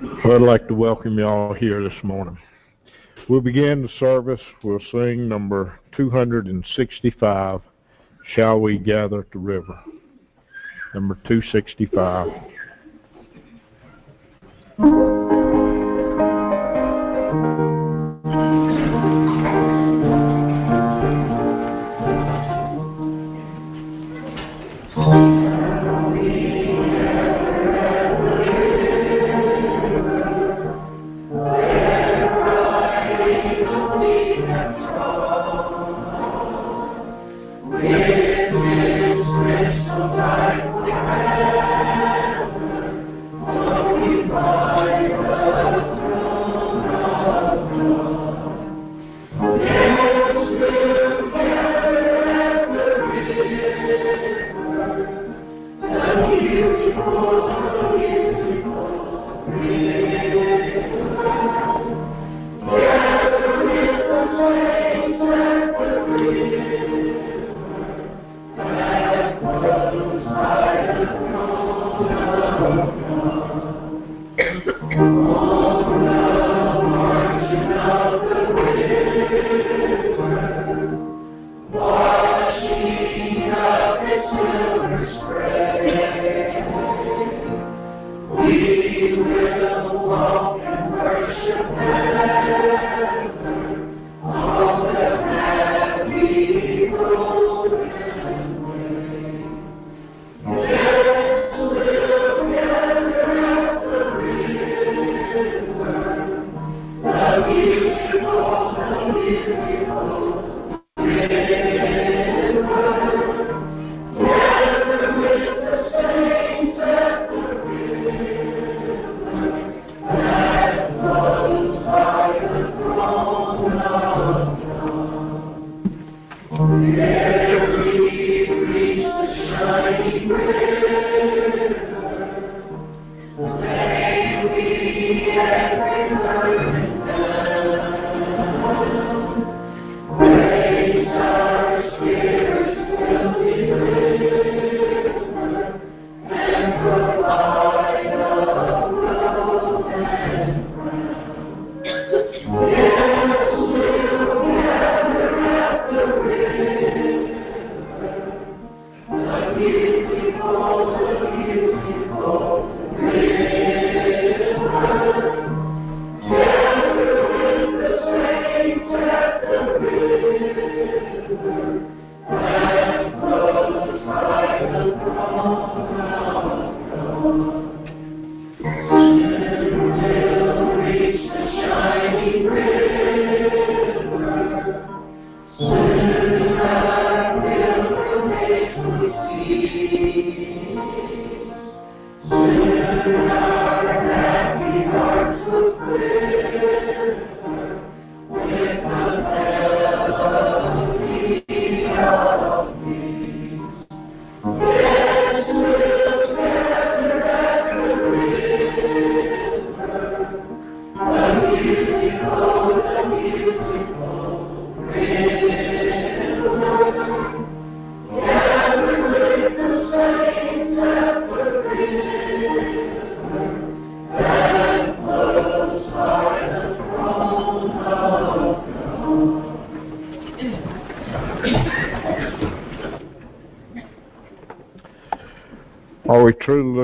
[0.00, 2.38] Well, I'd like to welcome you all here this morning.
[3.28, 4.40] We'll begin the service.
[4.62, 7.60] We'll sing number 265,
[8.34, 9.76] Shall We Gather at the River?
[10.94, 12.28] Number 265.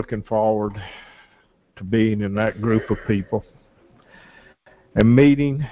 [0.04, 0.74] Looking forward
[1.76, 3.42] to being in that group of people
[4.96, 5.66] and meeting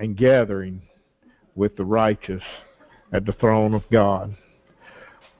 [0.00, 0.82] and gathering
[1.54, 2.42] with the righteous
[3.12, 4.36] at the throne of God?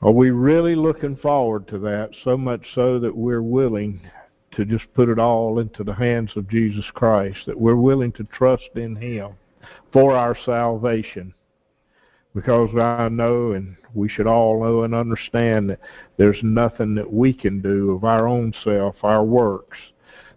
[0.02, 4.00] Are we really looking forward to that so much so that we're willing
[4.52, 8.24] to just put it all into the hands of Jesus Christ, that we're willing to
[8.32, 9.32] trust in Him
[9.92, 11.34] for our salvation?
[12.38, 15.80] Because I know and we should all know and understand that
[16.18, 19.76] there's nothing that we can do of our own self, our works,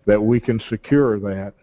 [0.07, 1.53] that we can secure that.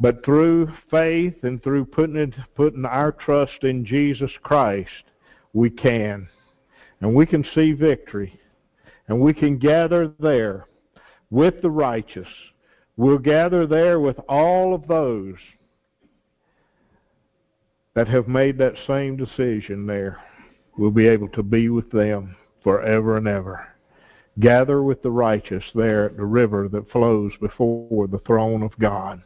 [0.00, 5.04] But through faith and through putting it, putting our trust in Jesus Christ,
[5.52, 6.26] we can.
[7.02, 8.40] And we can see victory.
[9.08, 10.68] And we can gather there
[11.28, 12.28] with the righteous.
[12.96, 15.36] We'll gather there with all of those
[17.94, 20.18] that have made that same decision there
[20.78, 23.66] will be able to be with them forever and ever.
[24.38, 29.22] gather with the righteous there at the river that flows before the throne of God.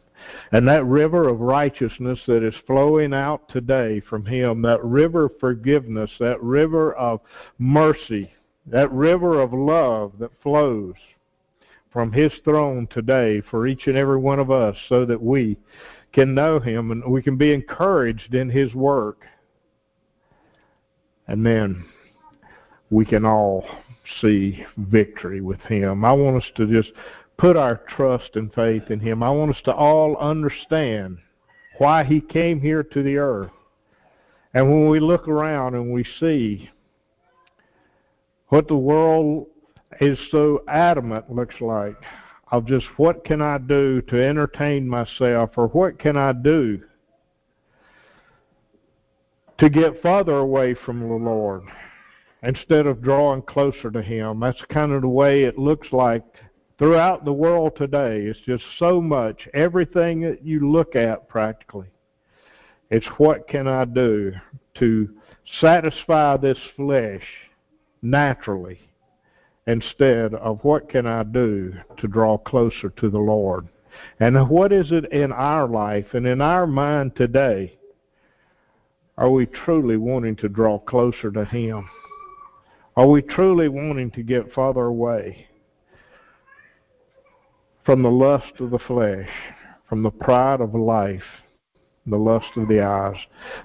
[0.51, 5.39] And that river of righteousness that is flowing out today from Him, that river of
[5.39, 7.21] forgiveness, that river of
[7.59, 8.33] mercy,
[8.65, 10.95] that river of love that flows
[11.91, 15.57] from His throne today for each and every one of us so that we
[16.15, 19.25] can know Him and we can be encouraged in His work.
[21.27, 21.85] And then
[22.89, 23.65] we can all
[24.21, 26.05] see victory with Him.
[26.05, 26.91] I want us to just
[27.37, 29.21] put our trust and faith in Him.
[29.21, 31.17] I want us to all understand
[31.79, 33.51] why He came here to the earth.
[34.53, 36.69] And when we look around and we see
[38.47, 39.47] what the world
[39.99, 41.97] is so adamant looks like
[42.55, 46.81] of just what can I do to entertain myself or what can I do
[49.57, 51.63] to get further away from the Lord
[52.43, 54.39] instead of drawing closer to Him.
[54.39, 56.23] That's kind of the way it looks like
[56.77, 58.21] throughout the world today.
[58.21, 59.47] It's just so much.
[59.53, 61.87] Everything that you look at practically.
[62.89, 64.31] It's what can I do
[64.75, 65.09] to
[65.59, 67.23] satisfy this flesh
[68.01, 68.79] naturally
[69.67, 73.67] instead of what can I do to draw closer to the Lord.
[74.19, 77.77] And what is it in our life and in our mind today?
[79.17, 81.87] Are we truly wanting to draw closer to Him?
[82.97, 85.47] Are we truly wanting to get farther away
[87.85, 89.29] from the lust of the flesh,
[89.87, 91.23] from the pride of life,
[92.05, 93.17] the lust of the eyes?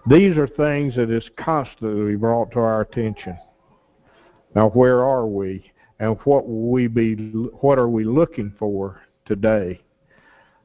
[0.08, 3.36] These are things that is constantly brought to our attention.
[4.54, 5.70] Now, where are we,
[6.00, 7.14] and what will we be?
[7.60, 9.80] What are we looking for today?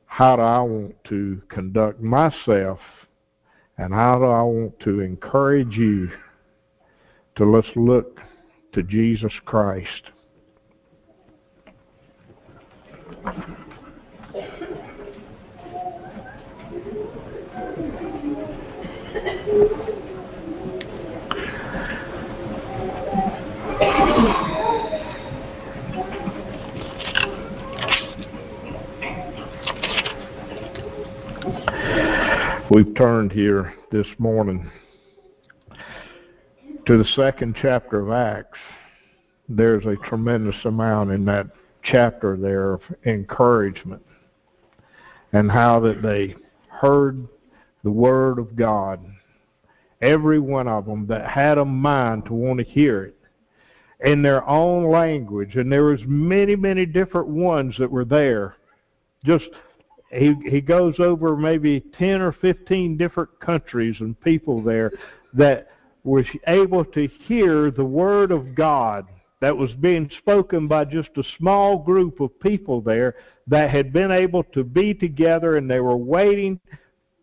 [0.07, 2.79] How do I want to conduct myself,
[3.77, 6.09] and how do I want to encourage you
[7.35, 8.21] to let's look
[8.73, 10.11] to Jesus Christ.
[32.71, 34.71] We've turned here this morning
[36.87, 38.57] to the second chapter of Acts,
[39.47, 41.45] there's a tremendous amount in that
[41.83, 44.03] chapter there of encouragement
[45.31, 46.35] and how that they
[46.67, 47.27] heard
[47.83, 48.99] the word of God.
[50.01, 53.17] Every one of them that had a mind to want to hear it
[53.99, 58.55] in their own language, and there was many, many different ones that were there.
[59.23, 59.49] Just
[60.11, 64.91] he he goes over maybe ten or fifteen different countries and people there
[65.33, 65.69] that
[66.03, 69.07] was able to hear the Word of God
[69.41, 73.15] that was being spoken by just a small group of people there
[73.47, 76.59] that had been able to be together and they were waiting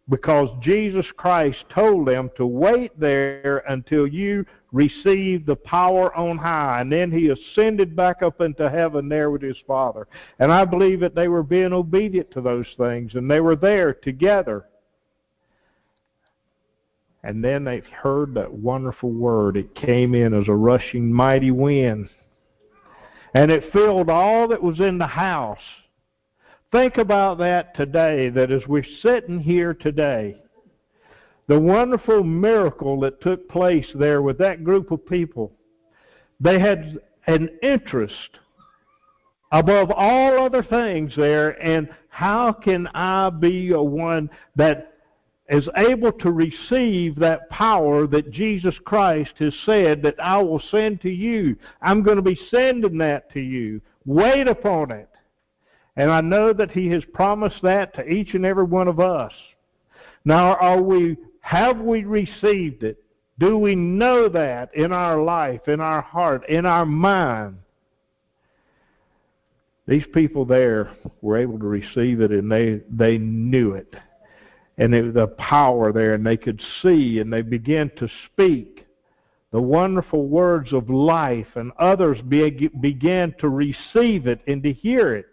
[0.08, 6.80] because Jesus Christ told them to wait there until you receive the power on high.
[6.80, 10.08] And then he ascended back up into heaven there with his Father.
[10.38, 13.92] And I believe that they were being obedient to those things and they were there
[13.92, 14.64] together.
[17.22, 19.56] And then they heard that wonderful word.
[19.56, 22.08] It came in as a rushing mighty wind.
[23.34, 25.58] And it filled all that was in the house.
[26.72, 30.41] Think about that today, that as we're sitting here today,
[31.52, 35.52] the wonderful miracle that took place there with that group of people,
[36.40, 38.38] they had an interest
[39.52, 44.94] above all other things there and how can I be a one that
[45.50, 51.02] is able to receive that power that Jesus Christ has said that I will send
[51.02, 51.54] to you.
[51.82, 53.82] I'm going to be sending that to you.
[54.06, 55.10] Wait upon it.
[55.96, 59.34] And I know that He has promised that to each and every one of us.
[60.24, 63.02] Now, are we, have we received it?
[63.38, 67.58] Do we know that in our life, in our heart, in our mind?
[69.86, 73.94] These people there were able to receive it and they, they knew it
[74.78, 78.86] and it, the power there, and they could see, and they began to speak
[79.50, 85.14] the wonderful words of life, and others be, began to receive it and to hear
[85.14, 85.26] it.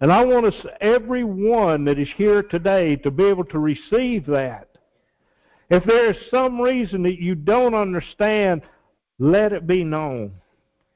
[0.00, 4.68] And I want us, everyone that is here today, to be able to receive that.
[5.70, 8.62] If there is some reason that you don't understand,
[9.18, 10.32] let it be known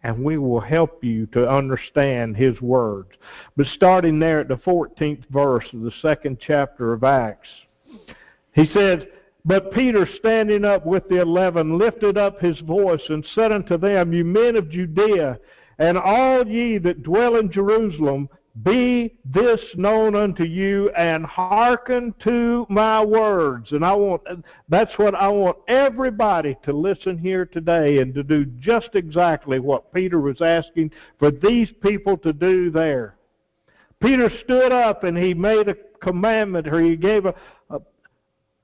[0.02, 3.11] and we will help you to understand his words.
[3.57, 7.49] But starting there at the 14th verse of the second chapter of Acts,
[8.52, 9.02] he says,
[9.45, 14.12] But Peter, standing up with the eleven, lifted up his voice and said unto them,
[14.12, 15.38] You men of Judea,
[15.78, 18.28] and all ye that dwell in Jerusalem,
[18.64, 23.71] be this known unto you and hearken to my words.
[23.71, 24.23] And i want
[24.69, 29.92] that's what i want everybody to listen here today and to do just exactly what
[29.95, 33.14] peter was asking for these people to do there.
[34.00, 37.35] Peter stood up and he made a commandment or he gave a,
[37.71, 37.76] a,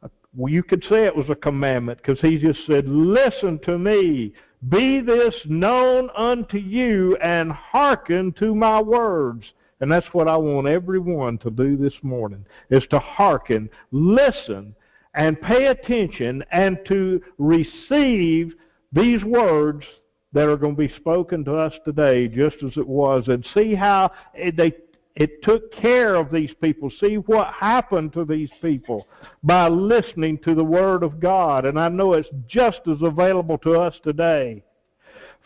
[0.02, 3.78] a well you could say it was a commandment because he just said listen to
[3.78, 4.32] me.
[4.68, 9.44] Be this known unto you and hearken to my words
[9.80, 14.74] and that's what I want everyone to do this morning, is to hearken, listen,
[15.14, 18.54] and pay attention and to receive
[18.92, 19.84] these words
[20.32, 23.74] that are going to be spoken to us today just as it was and see
[23.74, 24.10] how
[24.56, 24.72] they
[25.16, 26.90] it took care of these people.
[27.00, 29.08] See what happened to these people
[29.42, 31.64] by listening to the Word of God.
[31.64, 34.62] And I know it's just as available to us today.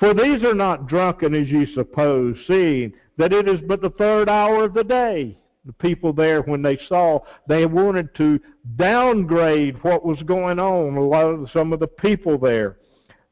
[0.00, 4.28] For these are not drunken as you suppose, seeing that it is but the third
[4.30, 5.36] hour of the day.
[5.66, 8.40] The people there, when they saw, they wanted to
[8.76, 10.96] downgrade what was going on.
[10.96, 12.78] A lot of some of the people there,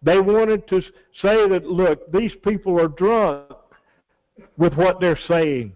[0.02, 0.83] they wanted to
[1.23, 3.50] say that, look, these people are drunk
[4.59, 5.75] with what they're saying.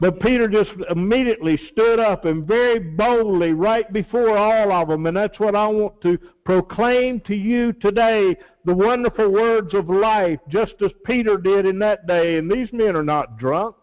[0.00, 5.16] But Peter just immediately stood up and very boldly, right before all of them, and
[5.16, 10.74] that's what I want to proclaim to you today the wonderful words of life, just
[10.82, 12.38] as Peter did in that day.
[12.38, 13.76] And these men are not drunk.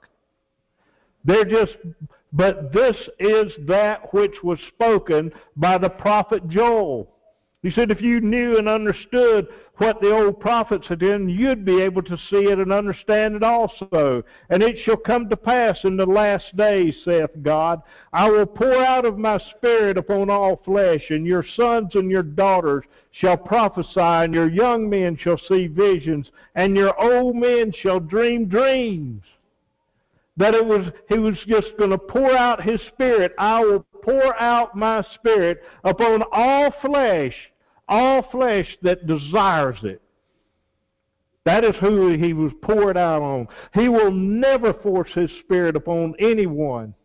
[1.23, 1.77] They're just,
[2.33, 7.09] but this is that which was spoken by the prophet Joel.
[7.61, 9.47] He said, if you knew and understood
[9.81, 13.41] what the old prophets had done, you'd be able to see it and understand it
[13.41, 14.23] also.
[14.51, 17.81] And it shall come to pass in the last days, saith God,
[18.13, 22.21] I will pour out of my spirit upon all flesh, and your sons and your
[22.21, 27.99] daughters shall prophesy, and your young men shall see visions, and your old men shall
[27.99, 29.23] dream dreams.
[30.37, 33.33] That it was, he was just going to pour out his spirit.
[33.39, 37.33] I will pour out my spirit upon all flesh,
[37.91, 40.01] all flesh that desires it.
[41.45, 43.47] That is who he was poured out on.
[43.73, 46.95] He will never force his spirit upon anyone.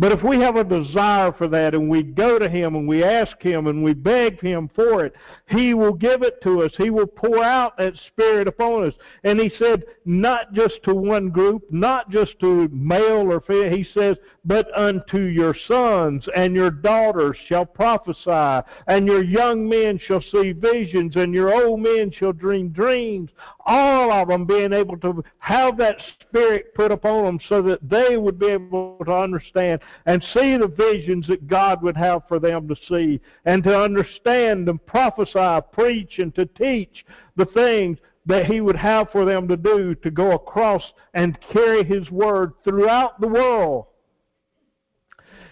[0.00, 3.04] But if we have a desire for that and we go to Him and we
[3.04, 5.14] ask Him and we beg Him for it,
[5.46, 6.72] He will give it to us.
[6.78, 8.94] He will pour out that Spirit upon us.
[9.24, 13.76] And He said, not just to one group, not just to male or female.
[13.76, 19.98] He says, but unto your sons and your daughters shall prophesy, and your young men
[19.98, 23.30] shall see visions, and your old men shall dream dreams.
[23.66, 28.16] All of them being able to have that Spirit put upon them so that they
[28.16, 32.66] would be able to understand and see the visions that God would have for them
[32.68, 37.04] to see, and to understand and prophesy, preach, and to teach
[37.36, 40.82] the things that He would have for them to do to go across
[41.12, 43.86] and carry His Word throughout the world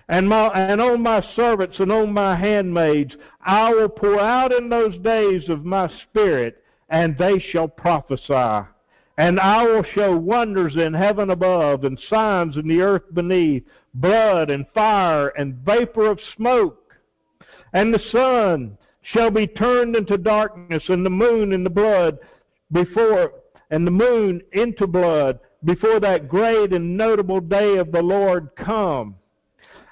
[0.08, 4.68] and, my, and on my servants and on my handmaids I will pour out in
[4.68, 8.66] those days of my spirit, and they shall prophesy.
[9.18, 14.48] And I will show wonders in heaven above, and signs in the earth beneath, blood
[14.50, 16.94] and fire and vapor of smoke.
[17.72, 22.18] And the sun shall be turned into darkness, and the moon into blood
[22.72, 23.32] before,
[23.70, 29.16] and the moon into blood before that great and notable day of the Lord come.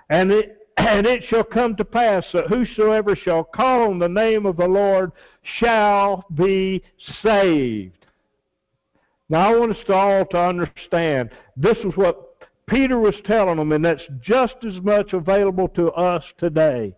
[0.09, 4.47] And it, and it shall come to pass that whosoever shall call on the name
[4.47, 5.13] of the Lord
[5.59, 6.83] shall be
[7.23, 8.07] saved.
[9.29, 12.37] Now, I want us all to understand this is what
[12.69, 16.95] Peter was telling them, and that's just as much available to us today.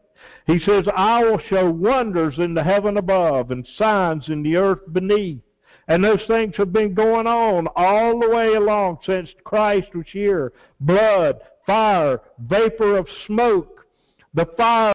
[0.47, 4.81] He says, I will show wonders in the heaven above and signs in the earth
[4.93, 5.41] beneath.
[5.89, 10.53] And those things have been going on all the way along since Christ was here.
[10.81, 13.87] Blood, fire, vapor of smoke,
[14.33, 14.95] the fire,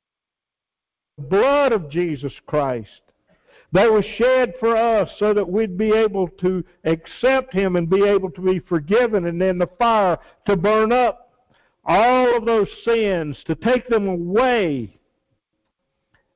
[1.18, 2.90] blood of Jesus Christ
[3.74, 8.04] that was shed for us so that we'd be able to accept Him and be
[8.04, 11.32] able to be forgiven, and then the fire to burn up
[11.86, 14.98] all of those sins, to take them away,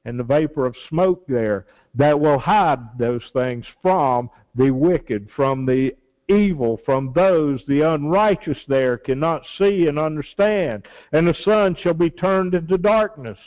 [0.03, 5.65] and the vapor of smoke there that will hide those things from the wicked, from
[5.65, 5.95] the
[6.29, 10.85] evil from those the unrighteous there cannot see and understand.
[11.11, 13.37] And the sun shall be turned into darkness.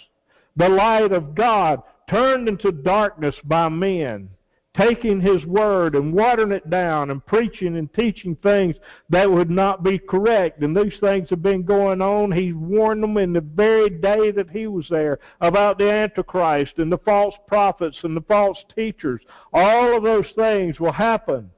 [0.57, 4.31] The light of God turned into darkness by men,
[4.77, 8.77] taking His Word and watering it down and preaching and teaching things
[9.11, 10.63] that would not be correct.
[10.63, 12.33] And these things have been going on.
[12.33, 16.91] He warned them in the very day that He was there about the Antichrist and
[16.91, 19.21] the false prophets and the false teachers.
[19.53, 21.51] All of those things will happen.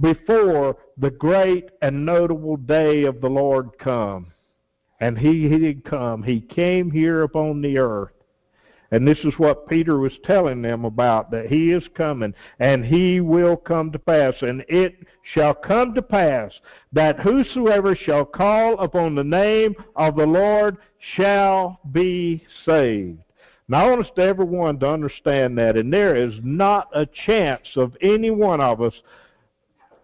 [0.00, 4.32] Before the great and notable day of the Lord come.
[5.00, 6.22] And he, he did come.
[6.22, 8.12] He came here upon the earth.
[8.90, 13.20] And this is what Peter was telling them about, that he is coming, and he
[13.20, 14.34] will come to pass.
[14.40, 14.94] And it
[15.34, 16.58] shall come to pass
[16.92, 20.78] that whosoever shall call upon the name of the Lord
[21.14, 23.18] shall be saved.
[23.68, 27.68] Now, I want us to everyone to understand that, and there is not a chance
[27.76, 28.94] of any one of us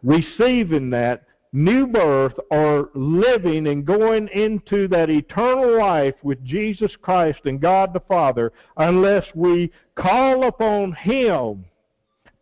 [0.05, 7.41] receiving that new birth or living and going into that eternal life with Jesus Christ
[7.45, 11.65] and God the Father unless we call upon Him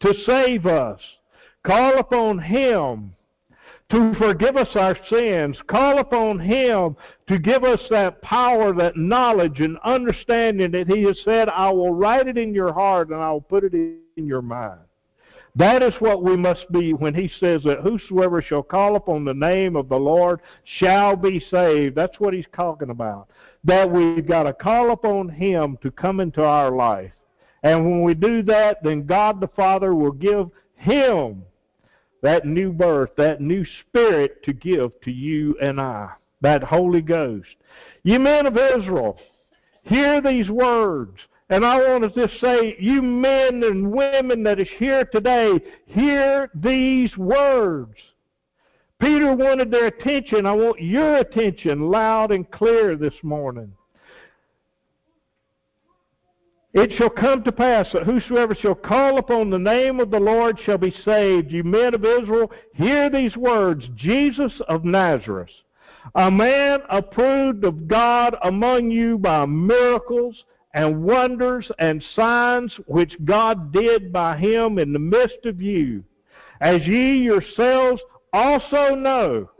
[0.01, 1.01] to save us,
[1.65, 3.15] call upon Him
[3.91, 6.97] to forgive us our sins, call upon Him
[7.29, 11.93] to give us that power, that knowledge and understanding that He has said, I will
[11.95, 14.81] write it in your heart and I will put it in your mind.
[15.55, 19.35] That is what we must be when he says that whosoever shall call upon the
[19.35, 21.95] name of the Lord shall be saved.
[21.95, 23.29] That's what he's talking about.
[23.65, 27.13] That we've got to call upon him to come into our life.
[27.63, 31.45] And when we do that, then God the Father will give him
[32.23, 37.57] that new birth, that new spirit to give to you and I, that Holy Ghost.
[38.05, 39.19] You men of Israel,
[39.83, 41.19] hear these words.
[41.53, 46.51] And I want to just say, you men and women that is here today, hear
[46.55, 47.93] these words.
[48.99, 50.47] Peter wanted their attention.
[50.47, 53.71] I want your attention loud and clear this morning.
[56.73, 60.59] It shall come to pass that whosoever shall call upon the name of the Lord
[60.65, 61.53] shall be saved.
[61.53, 65.51] You men of Israel, hear these words Jesus of Nazareth,
[66.15, 73.73] a man approved of God among you by miracles and wonders and signs which God
[73.73, 76.03] did by him in the midst of you,
[76.61, 78.01] as ye yourselves
[78.33, 79.51] also know.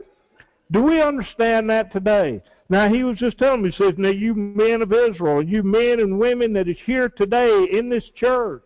[0.71, 2.41] Do we understand that today?
[2.69, 5.99] Now he was just telling me, he says, Now you men of Israel, you men
[5.99, 8.63] and women that is here today in this church,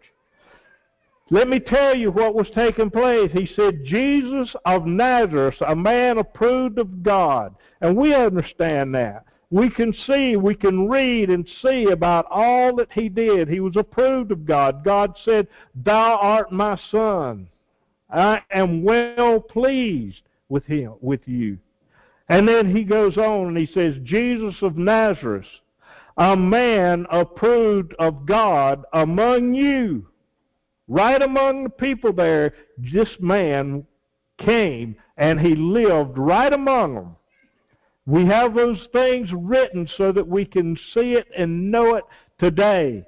[1.30, 3.32] let me tell you what was taking place.
[3.34, 7.54] He said, Jesus of Nazareth, a man approved of God.
[7.82, 12.92] And we understand that we can see, we can read and see about all that
[12.92, 13.48] he did.
[13.48, 14.84] He was approved of God.
[14.84, 17.48] God said, Thou art my son.
[18.10, 21.58] I am well pleased with him, with you.
[22.30, 25.48] And then he goes on and he says, Jesus of Nazareth,
[26.18, 30.08] a man approved of God among you.
[30.90, 33.86] Right among the people there, this man
[34.38, 37.16] came and he lived right among them.
[38.08, 42.06] We have those things written so that we can see it and know it
[42.40, 43.04] today.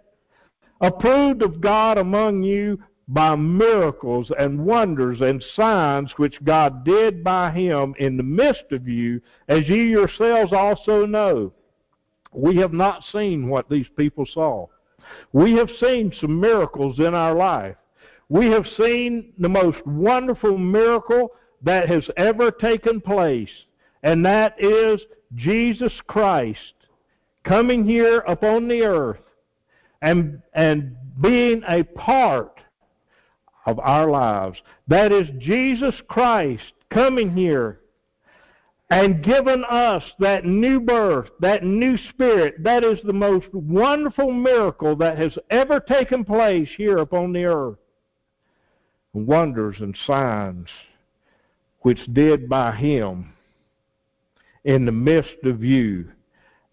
[0.82, 7.50] Approved of God among you by miracles and wonders and signs which God did by
[7.50, 11.54] him in the midst of you, as ye yourselves also know.
[12.34, 14.68] We have not seen what these people saw.
[15.32, 17.78] We have seen some miracles in our life.
[18.28, 21.32] We have seen the most wonderful miracle
[21.64, 23.50] that has ever taken place
[24.04, 25.02] and that is
[25.36, 26.74] Jesus Christ
[27.44, 29.20] coming here upon the earth
[30.02, 32.60] and, and being a part
[33.66, 34.58] of our lives.
[34.88, 37.82] That is Jesus Christ coming here
[38.90, 42.64] and giving us that new birth, that new spirit.
[42.64, 47.78] That is the most wonderful miracle that has ever taken place here upon the earth.
[49.14, 50.68] Wonders and signs
[51.82, 53.34] which did by him
[54.63, 56.10] in the midst of you,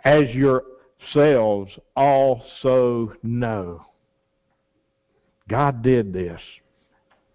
[0.04, 3.84] as yourselves also know.
[5.48, 6.40] God did this.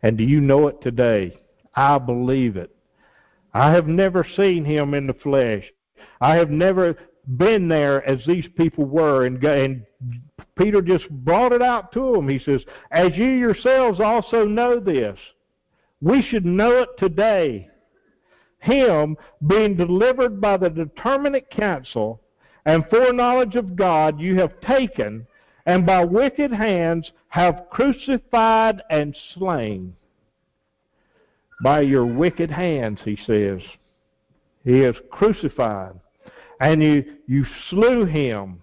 [0.03, 1.37] And do you know it today?
[1.75, 2.75] I believe it.
[3.53, 5.63] I have never seen him in the flesh.
[6.19, 6.95] I have never
[7.37, 9.25] been there as these people were.
[9.25, 9.85] And, and
[10.55, 12.27] Peter just brought it out to them.
[12.27, 15.17] He says, As you yourselves also know this,
[16.01, 17.70] we should know it today
[18.61, 22.21] him being delivered by the determinate counsel
[22.65, 25.25] and foreknowledge of God you have taken,
[25.65, 29.95] and by wicked hands have crucified and slain.
[31.63, 33.61] By your wicked hands, he says.
[34.63, 35.99] He is crucified.
[36.59, 38.61] And you, you slew him.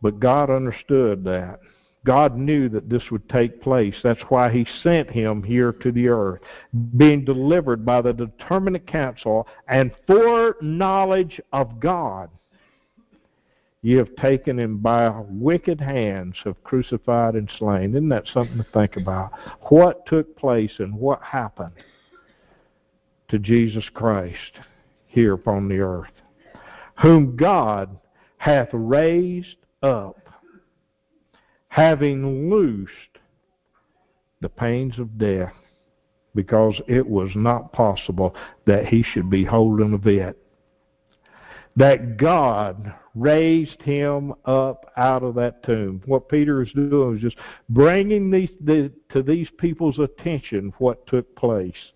[0.00, 1.58] But God understood that.
[2.08, 3.94] God knew that this would take place.
[4.02, 6.40] That's why he sent him here to the earth,
[6.96, 12.30] being delivered by the determinate counsel and foreknowledge of God.
[13.82, 17.90] ye have taken him by wicked hands have crucified and slain.
[17.90, 19.32] Isn't that something to think about?
[19.68, 21.74] What took place and what happened
[23.28, 24.60] to Jesus Christ
[25.08, 26.10] here upon the earth?
[27.02, 27.98] Whom God
[28.38, 30.27] hath raised up,
[31.78, 33.18] having loosed
[34.40, 35.52] the pains of death,
[36.34, 38.34] because it was not possible
[38.66, 40.36] that he should be holding a bit
[41.78, 46.02] that God raised him up out of that tomb.
[46.06, 47.36] What Peter is doing is just
[47.68, 51.92] bringing these, the, to these people's attention what took place.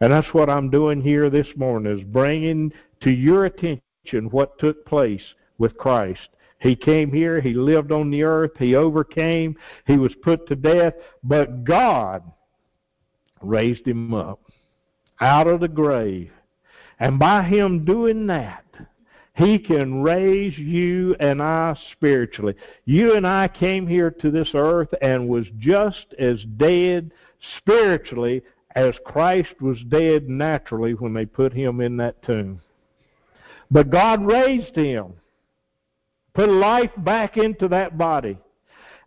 [0.00, 3.80] And that's what I'm doing here this morning is bringing to your attention
[4.30, 5.22] what took place
[5.58, 6.30] with Christ.
[6.60, 10.94] He came here, he lived on the earth, he overcame, he was put to death,
[11.22, 12.22] but God
[13.40, 14.40] raised him up
[15.20, 16.32] out of the grave.
[16.98, 18.64] And by him doing that,
[19.34, 22.56] he can raise you and I spiritually.
[22.86, 27.12] You and I came here to this earth and was just as dead
[27.58, 28.42] spiritually
[28.74, 32.60] as Christ was dead naturally when they put him in that tomb.
[33.70, 35.12] But God raised him,
[36.38, 38.38] put life back into that body.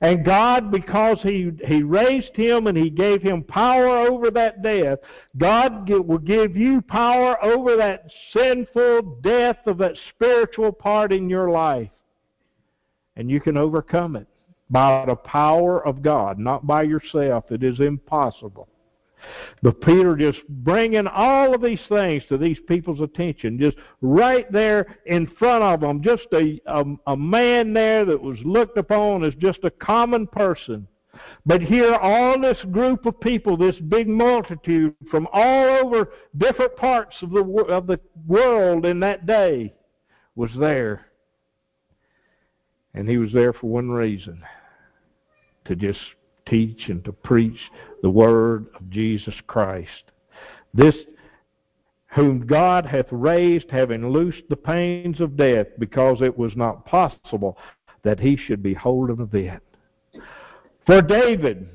[0.02, 5.00] And God, because he, he raised him and He gave him power over that death,
[5.38, 11.52] God will give you power over that sinful death of that spiritual part in your
[11.52, 11.90] life.
[13.16, 14.28] And you can overcome it
[14.70, 17.46] by the power of God, not by yourself.
[17.50, 18.68] It is impossible.
[19.62, 24.98] But Peter just bringing all of these things to these people's attention, just right there
[25.06, 29.36] in front of them, just a, a, a man there that was looked upon as
[29.36, 30.88] just a common person.
[31.46, 37.16] But here, all this group of people, this big multitude from all over different parts
[37.22, 39.74] of the, of the world in that day,
[40.36, 41.08] was there.
[42.94, 44.42] And he was there for one reason
[45.66, 46.00] to just
[46.52, 47.58] teach and to preach
[48.04, 50.12] the word of Jesus Christ.
[50.74, 50.96] This
[52.14, 57.58] whom God hath raised, having loosed the pains of death, because it was not possible
[58.04, 59.64] that he should be holden of it.
[60.86, 61.70] For David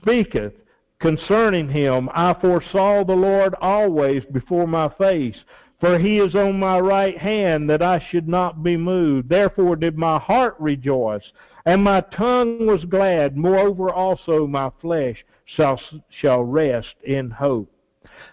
[0.00, 0.54] speaketh
[1.00, 5.36] concerning him, I foresaw the Lord always before my face,
[5.80, 9.28] for he is on my right hand, that I should not be moved.
[9.28, 11.30] Therefore did my heart rejoice,
[11.68, 13.36] and my tongue was glad.
[13.36, 15.78] Moreover also my flesh shall,
[16.08, 17.70] shall rest in hope.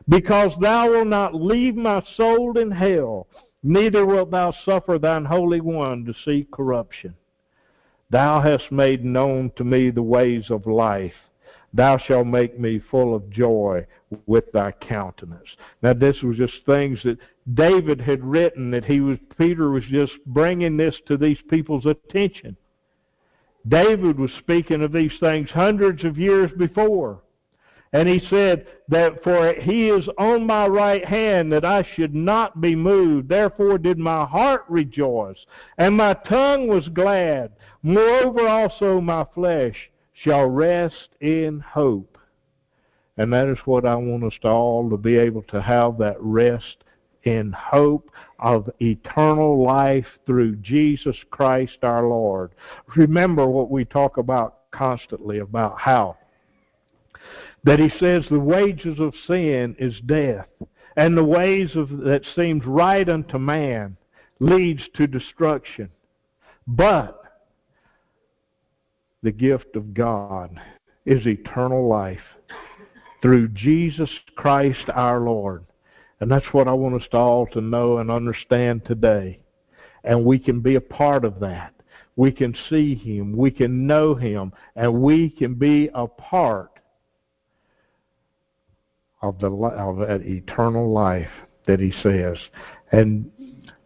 [0.08, 3.28] Because thou wilt not leave my soul in hell,
[3.62, 7.14] neither wilt thou suffer thine Holy One to see corruption.
[8.10, 11.20] Thou hast made known to me the ways of life.
[11.74, 13.86] Thou shalt make me full of joy
[14.28, 15.58] with thy countenance.
[15.84, 17.18] Now this was just things that
[17.54, 22.56] David had written that he was Peter was just bringing this to these people's attention.
[23.68, 27.22] David was speaking of these things hundreds of years before.
[27.94, 32.60] And he said that for he is on my right hand that I should not
[32.60, 33.30] be moved.
[33.30, 35.46] Therefore did my heart rejoice,
[35.78, 37.54] and my tongue was glad.
[37.84, 42.18] Moreover also my flesh shall rest in hope.
[43.18, 46.18] And that is what I want us to all to be able to have that
[46.20, 46.84] rest
[47.24, 52.52] in hope of eternal life through Jesus Christ our Lord.
[52.96, 56.18] Remember what we talk about constantly about how
[57.64, 60.48] that he says the wages of sin is death,
[60.96, 63.98] and the ways of that seems right unto man
[64.40, 65.90] leads to destruction.
[66.68, 67.22] But
[69.24, 70.60] the gift of God
[71.06, 72.20] is eternal life
[73.22, 75.66] through Jesus Christ our Lord.
[76.20, 79.40] And that's what I want us to all to know and understand today.
[80.04, 81.74] And we can be a part of that.
[82.16, 83.36] We can see Him.
[83.36, 84.54] We can know Him.
[84.76, 86.72] And we can be a part
[89.22, 91.32] of, the, of that eternal life
[91.68, 92.38] that He says.
[92.92, 93.30] And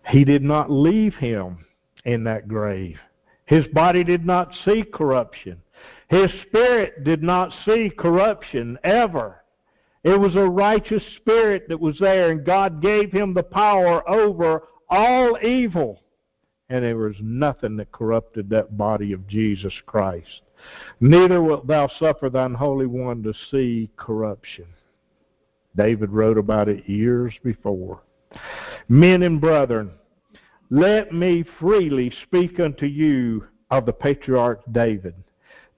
[0.07, 1.65] He did not leave Him
[2.05, 2.97] in that grave.
[3.45, 5.59] His body did not see corruption.
[6.09, 9.43] His spirit did not see corruption ever.
[10.03, 14.63] It was a righteous spirit that was there, and God gave him the power over
[14.89, 16.03] all evil.
[16.69, 20.41] And there was nothing that corrupted that body of Jesus Christ.
[21.01, 24.65] Neither wilt thou suffer thine Holy One to see corruption.
[25.75, 28.01] David wrote about it years before.
[28.87, 29.91] Men and brethren,
[30.69, 35.15] let me freely speak unto you of the patriarch David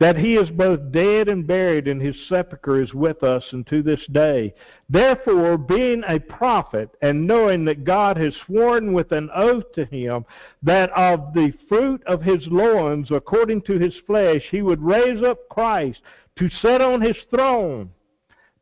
[0.01, 4.03] that he is both dead and buried, and his sepulchre is with us unto this
[4.07, 4.51] day.
[4.89, 10.25] Therefore, being a prophet, and knowing that God has sworn with an oath to him
[10.63, 15.47] that of the fruit of his loins, according to his flesh, he would raise up
[15.49, 16.01] Christ
[16.39, 17.91] to sit on his throne.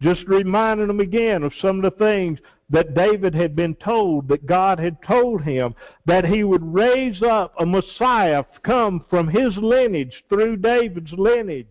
[0.01, 2.39] Just reminding them again of some of the things
[2.69, 5.73] that David had been told, that God had told him
[6.05, 11.67] that he would raise up a Messiah come from his lineage, through David's lineage.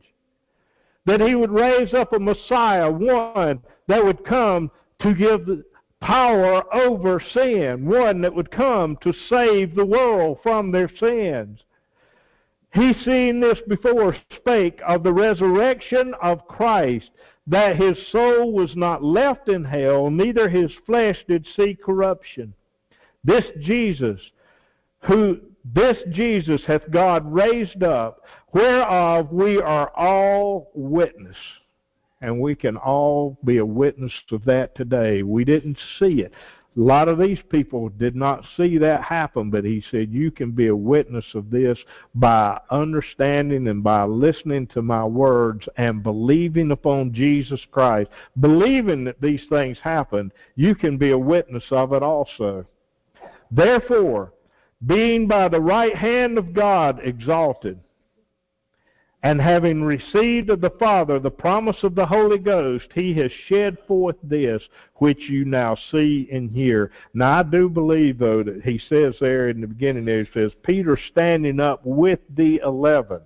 [1.06, 5.48] That he would raise up a Messiah, one that would come to give
[6.00, 11.60] power over sin, one that would come to save the world from their sins.
[12.74, 17.10] He, seeing this before, spake of the resurrection of Christ,
[17.48, 22.54] that his soul was not left in hell, neither his flesh did see corruption.
[23.24, 24.20] This Jesus,
[25.06, 31.36] who this Jesus hath God raised up, whereof we are all witness.
[32.20, 35.22] And we can all be a witness of that today.
[35.22, 36.32] We didn't see it.
[36.78, 40.52] A lot of these people did not see that happen, but he said, You can
[40.52, 41.76] be a witness of this
[42.14, 48.10] by understanding and by listening to my words and believing upon Jesus Christ.
[48.38, 50.30] Believing that these things happened.
[50.54, 52.64] you can be a witness of it also.
[53.50, 54.32] Therefore,
[54.86, 57.80] being by the right hand of God exalted,
[59.28, 63.76] and having received of the Father the promise of the Holy Ghost, he has shed
[63.86, 64.62] forth this
[64.94, 66.90] which you now see and hear.
[67.12, 70.52] Now, I do believe, though, that he says there in the beginning there, he says,
[70.62, 73.20] Peter standing up with the eleven.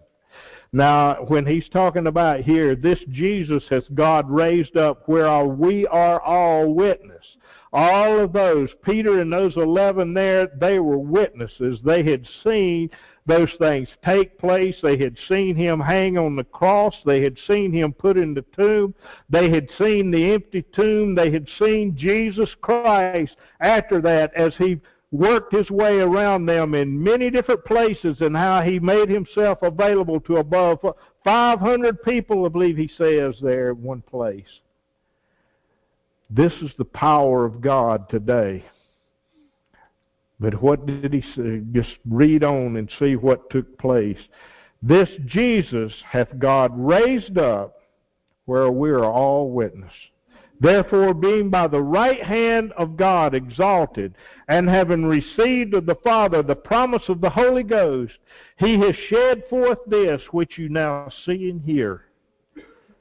[0.72, 6.20] Now, when he's talking about here, this Jesus has God raised up where we are
[6.20, 7.24] all witness.
[7.72, 11.80] All of those, Peter and those eleven there, they were witnesses.
[11.82, 12.90] They had seen
[13.24, 14.76] those things take place.
[14.82, 16.94] They had seen him hang on the cross.
[17.06, 18.94] They had seen him put in the tomb.
[19.30, 21.14] They had seen the empty tomb.
[21.14, 24.80] They had seen Jesus Christ after that as he
[25.12, 30.20] worked his way around them in many different places and how he made himself available
[30.20, 30.78] to above
[31.22, 34.60] 500 people, I believe he says there in one place.
[36.34, 38.64] This is the power of God today.
[40.40, 41.60] But what did he say?
[41.72, 44.18] Just read on and see what took place.
[44.82, 47.82] This Jesus hath God raised up
[48.46, 49.92] where we are all witness.
[50.58, 54.14] Therefore, being by the right hand of God exalted,
[54.48, 58.14] and having received of the Father the promise of the Holy Ghost,
[58.58, 62.06] he has shed forth this which you now see and hear.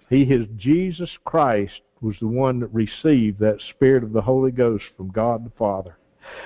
[0.10, 4.86] He is Jesus Christ was the one that received that Spirit of the Holy Ghost
[4.98, 5.98] from God the Father.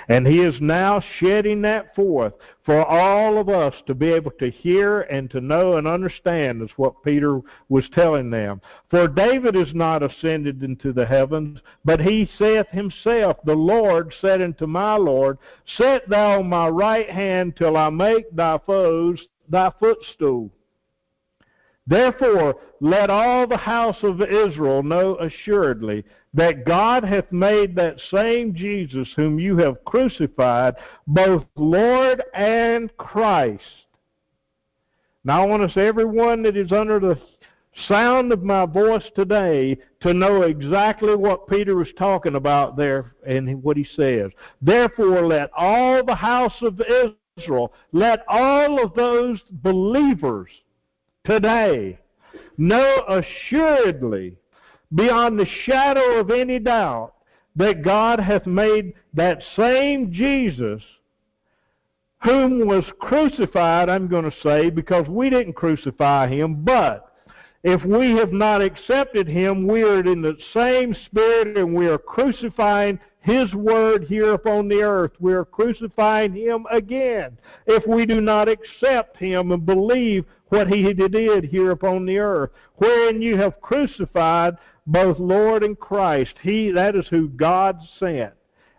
[0.08, 4.50] And he is now shedding that forth for all of us to be able to
[4.50, 8.62] hear and to know and understand, is what Peter was telling them.
[8.90, 14.42] For David is not ascended into the heavens, but he saith himself, The Lord said
[14.42, 15.38] unto my Lord,
[15.78, 20.52] Set thou my right hand till I make thy foes thy footstool.
[21.88, 28.56] Therefore, let all the house of Israel know assuredly that God hath made that same
[28.56, 30.76] Jesus whom you have crucified
[31.08, 33.64] both Lord and Christ.
[35.24, 37.20] Now I want us, everyone that is under the
[37.88, 43.62] sound of my voice today, to know exactly what Peter was talking about there and
[43.64, 44.32] what he says.
[44.62, 46.82] Therefore, let all the house of
[47.38, 50.50] Israel, let all of those believers
[51.26, 51.98] today
[52.58, 54.38] know assuredly
[54.94, 57.14] beyond the shadow of any doubt
[57.56, 60.82] that God hath made that same Jesus
[62.24, 67.12] whom was crucified, I'm going to say, because we didn't crucify him, but
[67.64, 71.98] if we have not accepted him, we are in the same spirit and we are
[71.98, 75.12] crucifying his word here upon the earth.
[75.20, 80.94] We are crucifying him again if we do not accept him and believe what he
[80.94, 84.56] did here upon the earth, wherein you have crucified
[84.88, 86.34] both Lord and Christ.
[86.42, 88.34] He that is who God sent.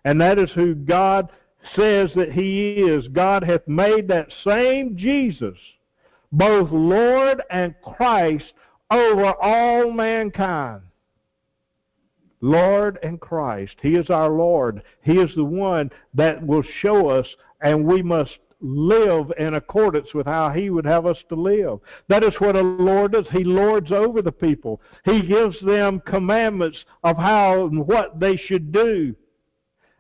[0.04, 1.30] And that is who God
[1.74, 3.08] says that he is.
[3.08, 5.58] God hath made that same Jesus
[6.32, 8.52] both Lord and Christ
[8.90, 10.82] over all mankind.
[12.40, 13.74] Lord and Christ.
[13.82, 14.82] He is our Lord.
[15.02, 17.26] He is the one that will show us,
[17.60, 21.80] and we must live in accordance with how He would have us to live.
[22.08, 23.26] That is what a Lord does.
[23.30, 24.80] He lords over the people.
[25.04, 29.14] He gives them commandments of how and what they should do.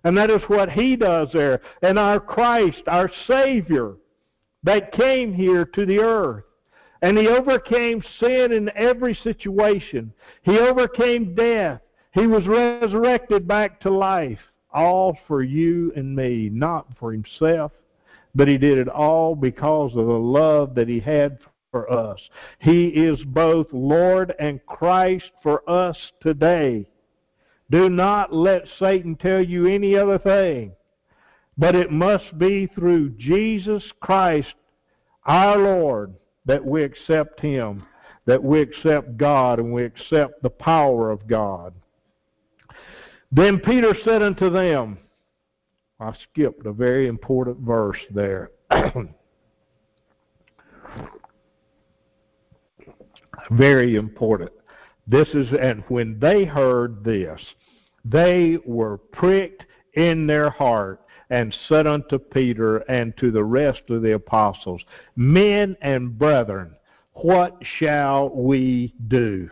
[0.04, 1.60] And that is what He does there.
[1.82, 3.96] And our Christ, our Savior,
[4.62, 6.44] that came here to the earth,
[7.02, 10.12] And he overcame sin in every situation.
[10.42, 11.80] He overcame death.
[12.12, 14.40] He was resurrected back to life.
[14.72, 17.72] All for you and me, not for himself,
[18.36, 21.38] but he did it all because of the love that he had
[21.70, 22.20] for us.
[22.58, 26.86] He is both Lord and Christ for us today.
[27.70, 30.72] Do not let Satan tell you any other thing,
[31.56, 34.54] but it must be through Jesus Christ,
[35.24, 37.84] our Lord, that we accept Him,
[38.26, 41.72] that we accept God, and we accept the power of God.
[43.32, 44.98] Then Peter said unto them,
[45.98, 48.50] I skipped a very important verse there.
[53.50, 54.52] very important.
[55.06, 57.40] This is, and when they heard this,
[58.04, 64.02] they were pricked in their heart and said unto Peter and to the rest of
[64.02, 64.82] the apostles,
[65.16, 66.76] Men and brethren,
[67.14, 69.48] what shall we do?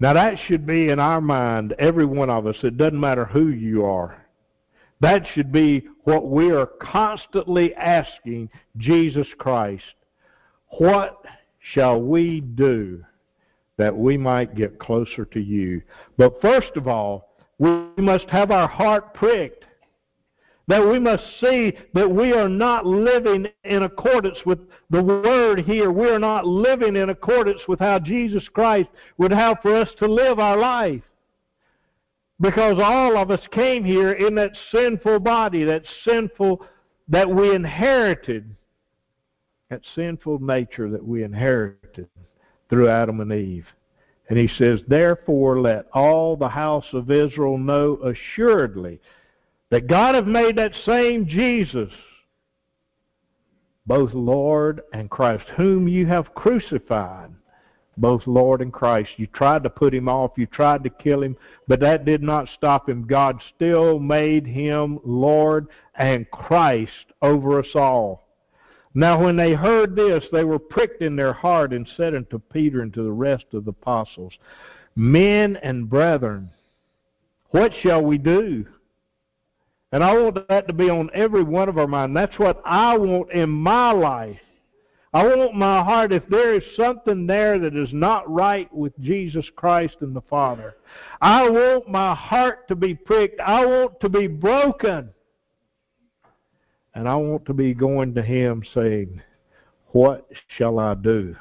[0.00, 2.56] Now that should be in our mind, every one of us.
[2.62, 4.24] It doesn't matter who you are.
[5.00, 9.84] That should be what we are constantly asking Jesus Christ.
[10.78, 11.22] What
[11.72, 13.04] shall we do
[13.76, 15.82] that we might get closer to you?
[16.16, 19.64] But first of all, we must have our heart pricked.
[20.68, 25.90] That we must see that we are not living in accordance with the word here.
[25.90, 30.06] We are not living in accordance with how Jesus Christ would have for us to
[30.06, 31.02] live our life.
[32.40, 36.64] Because all of us came here in that sinful body, that sinful,
[37.08, 38.54] that we inherited
[39.70, 42.08] that sinful nature that we inherited
[42.70, 43.66] through Adam and Eve.
[44.28, 49.00] And he says, Therefore let all the house of Israel know assuredly
[49.70, 51.90] that God have made that same Jesus
[53.88, 57.30] both Lord and Christ, whom you have crucified,
[57.96, 59.10] both Lord and Christ.
[59.16, 62.50] You tried to put him off, you tried to kill him, but that did not
[62.54, 63.06] stop him.
[63.06, 68.28] God still made him Lord and Christ over us all.
[68.94, 72.82] Now, when they heard this, they were pricked in their heart and said unto Peter
[72.82, 74.34] and to the rest of the apostles,
[74.96, 76.50] Men and brethren,
[77.50, 78.66] what shall we do?
[79.92, 82.14] And I want that to be on every one of our minds.
[82.14, 84.38] That's what I want in my life.
[85.14, 89.48] I want my heart, if there is something there that is not right with Jesus
[89.56, 90.76] Christ and the Father,
[91.22, 93.40] I want my heart to be pricked.
[93.40, 95.08] I want to be broken.
[96.94, 99.22] And I want to be going to Him saying,
[99.88, 101.34] What shall I do?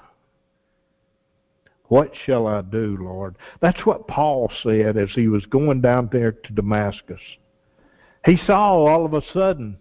[1.89, 3.35] What shall I do, Lord?
[3.61, 7.21] That's what Paul said as he was going down there to Damascus.
[8.27, 9.77] He saw all of a sudden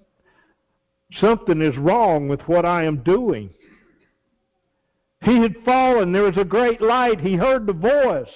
[1.14, 3.50] something is wrong with what I am doing.
[5.22, 6.12] He had fallen.
[6.12, 7.18] There was a great light.
[7.18, 8.32] He heard the voice.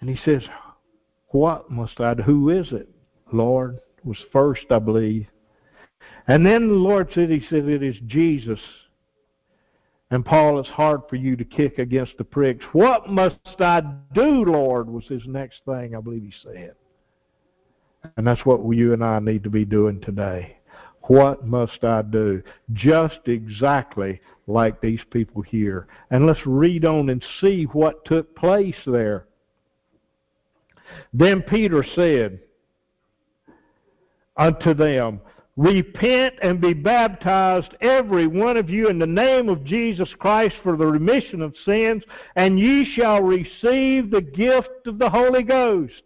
[0.00, 0.44] And he says,
[1.30, 2.22] What must I do?
[2.22, 2.88] Who is it,
[3.32, 3.80] Lord?
[4.04, 5.26] was first, I believe.
[6.28, 8.60] And then the Lord said, He said, it is Jesus.
[10.12, 12.64] And Paul, it's hard for you to kick against the pricks.
[12.72, 13.82] What must I
[14.14, 14.88] do, Lord?
[14.88, 16.74] was his next thing, I believe he said.
[18.16, 20.56] And that's what you and I need to be doing today.
[21.02, 22.42] What must I do?
[22.72, 25.86] Just exactly like these people here.
[26.10, 29.26] And let's read on and see what took place there.
[31.12, 32.40] Then Peter said,
[34.36, 35.20] unto them,
[35.56, 40.76] Repent and be baptized, every one of you, in the name of Jesus Christ for
[40.76, 42.02] the remission of sins,
[42.34, 46.02] and ye shall receive the gift of the Holy Ghost.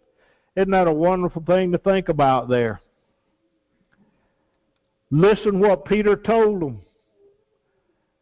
[0.55, 2.81] Isn't that a wonderful thing to think about there?
[5.11, 6.81] Listen what Peter told them.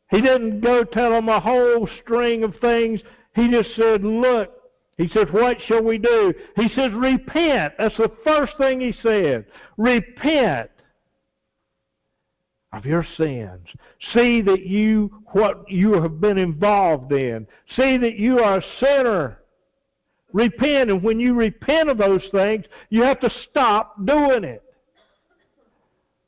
[0.10, 3.02] He didn't go tell them a whole string of things.
[3.36, 4.52] He just said, Look,
[4.98, 6.34] he says, What shall we do?
[6.56, 7.74] He says, Repent.
[7.78, 9.46] That's the first thing he said.
[9.78, 10.70] Repent
[12.74, 13.68] of your sins.
[14.14, 17.48] See that you, what you have been involved in.
[17.76, 19.40] See that you are a sinner.
[20.34, 20.90] Repent.
[20.90, 24.64] And when you repent of those things, you have to stop doing it.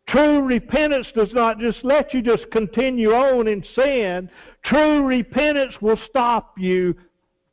[0.07, 4.29] True repentance does not just let you just continue on in sin.
[4.65, 6.95] True repentance will stop you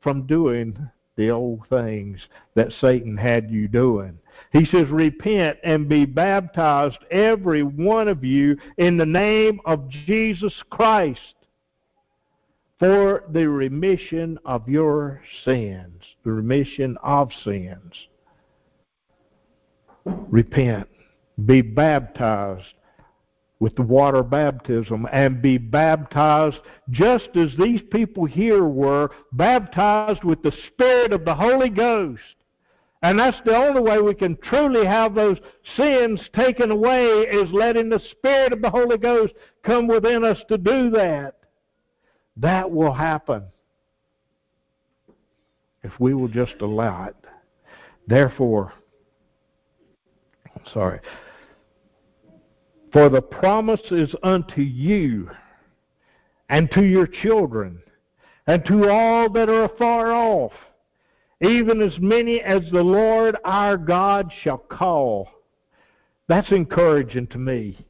[0.01, 0.77] from doing
[1.17, 2.19] the old things
[2.55, 4.19] that Satan had you doing.
[4.53, 10.55] He says, Repent and be baptized, every one of you, in the name of Jesus
[10.71, 11.36] Christ
[12.79, 16.03] for the remission of your sins.
[16.25, 17.95] The remission of sins.
[20.05, 20.89] Repent.
[21.45, 22.75] Be baptized
[23.59, 26.59] with the water baptism and be baptized
[26.91, 32.21] just as these people here were baptized with the Spirit of the Holy Ghost.
[33.03, 35.39] And that's the only way we can truly have those
[35.77, 39.33] sins taken away is letting the Spirit of the Holy Ghost
[39.65, 41.36] come within us to do that.
[42.37, 43.45] That will happen
[45.83, 47.17] if we will just allow it.
[48.07, 48.73] Therefore,
[50.55, 51.01] I'm sorry.
[52.93, 55.31] For the promise is unto you
[56.49, 57.81] and to your children
[58.47, 60.53] and to all that are afar off,
[61.41, 65.29] even as many as the Lord our God shall call.
[66.29, 67.87] That's encouraging to me.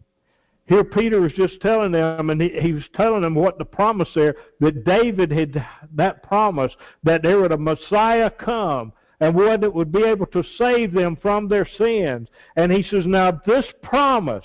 [0.66, 4.08] Here Peter was just telling them, and he, he was telling them what the promise
[4.14, 5.64] there, that David had
[5.94, 6.72] that promise,
[7.04, 11.16] that there would a Messiah come, and one that would be able to save them
[11.22, 12.28] from their sins.
[12.56, 14.44] And he says, now this promise,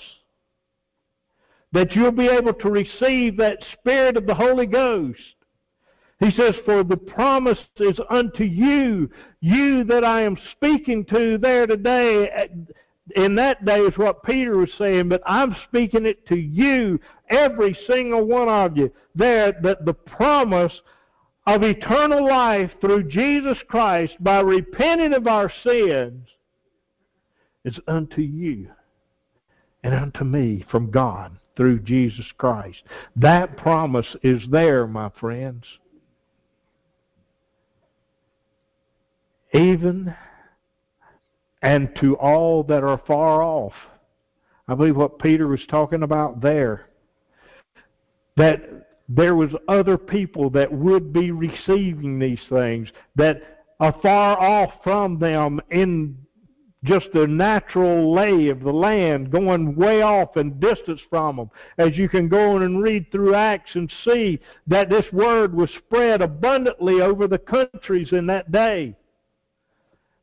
[1.72, 5.18] that you'll be able to receive that Spirit of the Holy Ghost.
[6.20, 9.10] He says, For the promise is unto you,
[9.40, 12.48] you that I am speaking to there today.
[13.16, 17.76] In that day is what Peter was saying, but I'm speaking it to you, every
[17.86, 20.72] single one of you, there, that the promise
[21.46, 26.28] of eternal life through Jesus Christ by repenting of our sins
[27.64, 28.68] is unto you
[29.82, 32.82] and unto me from God through Jesus Christ.
[33.16, 35.64] That promise is there, my friends.
[39.52, 40.14] Even
[41.62, 43.72] and to all that are far off.
[44.68, 46.86] I believe what Peter was talking about there.
[48.36, 48.62] That
[49.08, 55.18] there was other people that would be receiving these things that are far off from
[55.18, 56.16] them in
[56.84, 61.50] just the natural lay of the land, going way off in distance from them.
[61.78, 65.70] As you can go on and read through Acts and see that this word was
[65.78, 68.96] spread abundantly over the countries in that day.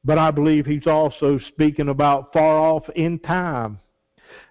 [0.04, 3.80] But I believe he's also speaking about far off in time.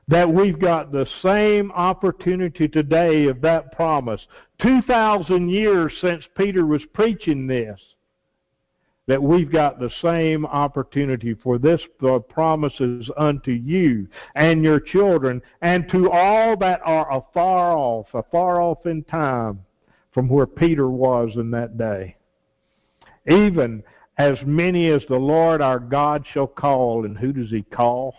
[0.09, 4.27] That we've got the same opportunity today of that promise.
[4.63, 7.79] 2,000 years since Peter was preaching this
[9.09, 15.41] that we've got the same opportunity for this the promises unto you and your children
[15.63, 19.59] and to all that are afar off, afar off in time
[20.13, 22.15] from where Peter was in that day.
[23.31, 23.83] Even
[24.19, 28.15] as many as the Lord our God shall call, and who does he call?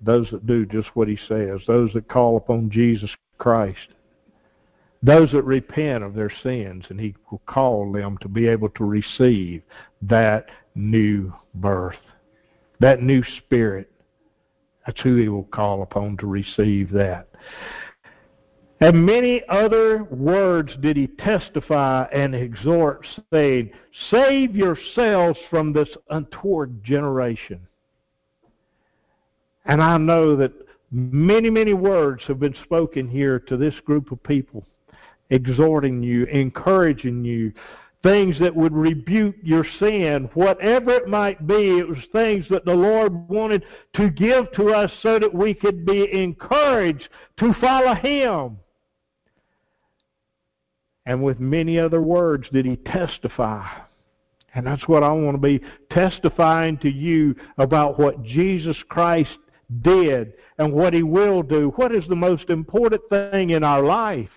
[0.00, 3.88] Those that do just what he says, those that call upon Jesus Christ
[5.02, 8.84] those that repent of their sins, and He will call them to be able to
[8.84, 9.62] receive
[10.02, 11.96] that new birth,
[12.80, 13.90] that new spirit.
[14.86, 17.28] That's who He will call upon to receive that.
[18.80, 23.72] And many other words did he testify and exhort, saying,
[24.10, 27.60] Save yourselves from this untoward generation.
[29.64, 30.52] And I know that
[30.92, 34.64] many, many words have been spoken here to this group of people
[35.30, 37.52] exhorting you, encouraging you,
[38.02, 41.78] things that would rebuke your sin, whatever it might be.
[41.78, 43.64] It was things that the Lord wanted
[43.94, 47.08] to give to us so that we could be encouraged
[47.38, 48.56] to follow Him.
[51.08, 53.66] And with many other words did He testify.
[54.54, 59.38] And that's what I want to be testifying to you about what Jesus Christ
[59.80, 61.72] did and what He will do.
[61.76, 64.28] What is the most important thing in our life?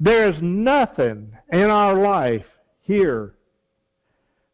[0.00, 2.46] There's nothing in our life
[2.80, 3.34] here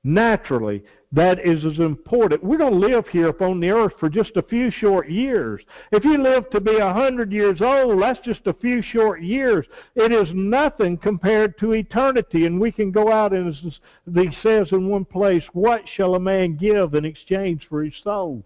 [0.03, 0.82] naturally
[1.12, 2.44] that is as important.
[2.44, 5.62] We're going to live here upon the earth for just a few short years.
[5.90, 9.66] If you live to be a hundred years old, that's just a few short years.
[9.94, 12.44] It is nothing compared to eternity.
[12.44, 13.72] And we can go out and, as
[14.14, 18.44] he says in one place, what shall a man give in exchange for his soul?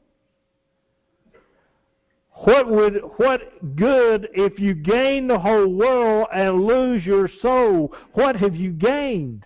[2.44, 7.94] What would what good if you gain the whole world and lose your soul?
[8.14, 9.44] What have you gained?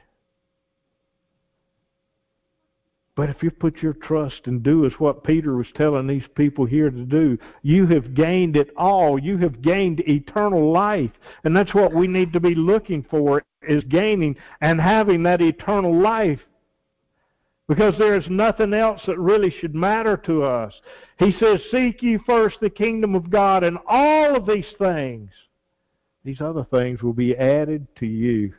[3.16, 6.66] But if you put your trust and do as what Peter was telling these people
[6.66, 9.18] here to do, you have gained it all.
[9.18, 11.10] You have gained eternal life.
[11.42, 15.98] And that's what we need to be looking for is gaining and having that eternal
[15.98, 16.40] life
[17.68, 20.74] because there is nothing else that really should matter to us.
[21.18, 25.30] He says, Seek ye first the kingdom of God, and all of these things,
[26.22, 28.52] these other things will be added to you.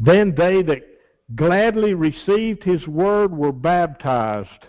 [0.00, 0.93] Then they that
[1.34, 4.68] gladly received his word were baptized.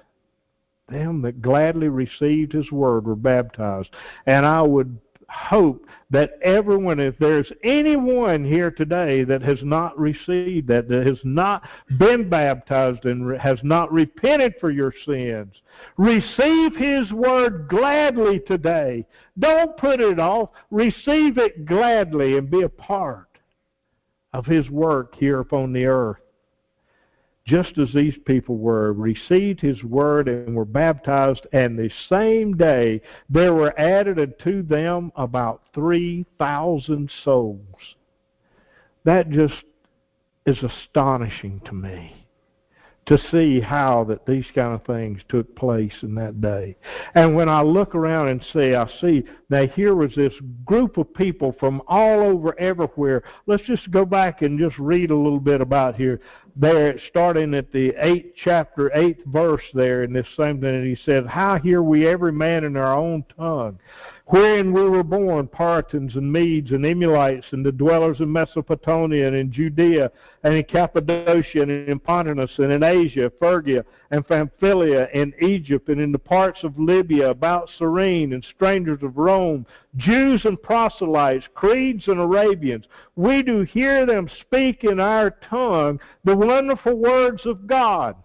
[0.88, 3.90] them that gladly received his word were baptized.
[4.28, 10.68] And I would hope that everyone, if there's anyone here today that has not received
[10.68, 15.62] that, that has not been baptized and has not repented for your sins,
[15.98, 19.06] receive His Word gladly today.
[19.40, 20.52] Don't put it off.
[20.70, 23.28] Receive it gladly and be a part
[24.34, 26.20] of His work here upon the earth
[27.48, 33.02] just as these people were, received his word and were baptized, and the same day
[33.30, 37.96] there were added unto them about 3,000 souls.
[39.04, 39.64] That just
[40.46, 42.25] is astonishing to me
[43.06, 46.76] to see how that these kind of things took place in that day.
[47.14, 50.34] And when I look around and see, I see that here was this
[50.66, 53.24] group of people from all over everywhere.
[53.46, 56.20] Let's just go back and just read a little bit about here.
[56.56, 60.98] There, starting at the eighth chapter, eighth verse there in this same thing, and he
[61.06, 63.78] said, How hear we every man in our own tongue?
[64.28, 69.36] Wherein we were born, Parthians and Medes and Elamites and the dwellers in Mesopotamia and
[69.36, 70.12] in Judea
[70.42, 76.02] and in Cappadocia and in Pontus and in Asia, Phrygia and Pamphylia and Egypt and
[76.02, 79.64] in the parts of Libya about Cyrene and strangers of Rome,
[79.96, 82.88] Jews and proselytes, Cretes and Arabians.
[83.16, 88.16] We do hear them speak in our tongue the wonderful words of God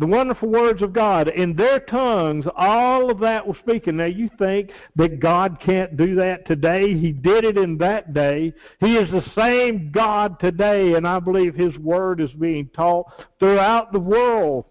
[0.00, 1.28] the wonderful words of God.
[1.28, 3.98] In their tongues, all of that was speaking.
[3.98, 6.98] Now, you think that God can't do that today?
[6.98, 8.54] He did it in that day.
[8.80, 13.92] He is the same God today, and I believe His Word is being taught throughout
[13.92, 14.64] the world.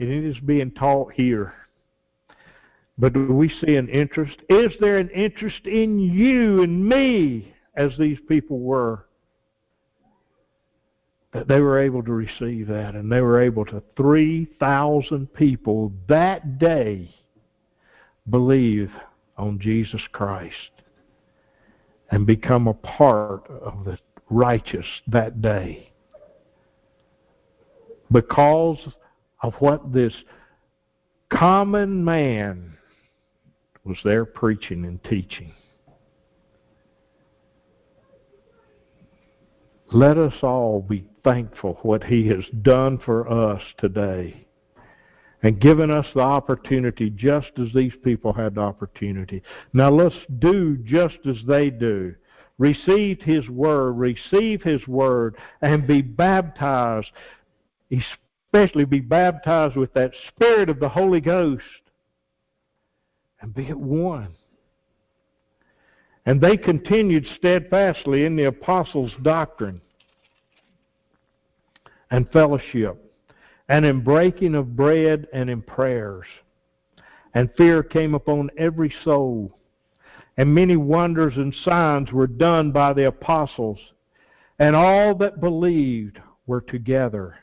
[0.00, 1.54] And it is being taught here.
[2.98, 4.38] But do we see an interest?
[4.48, 9.07] Is there an interest in you and me as these people were?
[11.46, 12.94] They were able to receive that.
[12.94, 17.14] And they were able to, 3,000 people that day
[18.28, 18.90] believe
[19.36, 20.70] on Jesus Christ
[22.10, 23.98] and become a part of the
[24.30, 25.92] righteous that day.
[28.10, 28.78] Because
[29.42, 30.14] of what this
[31.30, 32.76] common man
[33.84, 35.52] was there preaching and teaching.
[39.90, 44.46] Let us all be thankful what He has done for us today
[45.42, 49.42] and given us the opportunity just as these people had the opportunity.
[49.72, 52.14] Now let's do just as they do.
[52.58, 57.10] Receive His Word, receive His Word, and be baptized,
[57.90, 61.62] especially be baptized with that Spirit of the Holy Ghost,
[63.40, 64.34] and be at one.
[66.28, 69.80] And they continued steadfastly in the apostles' doctrine
[72.10, 73.02] and fellowship,
[73.70, 76.26] and in breaking of bread and in prayers.
[77.32, 79.58] And fear came upon every soul,
[80.36, 83.78] and many wonders and signs were done by the apostles.
[84.58, 87.36] And all that believed were together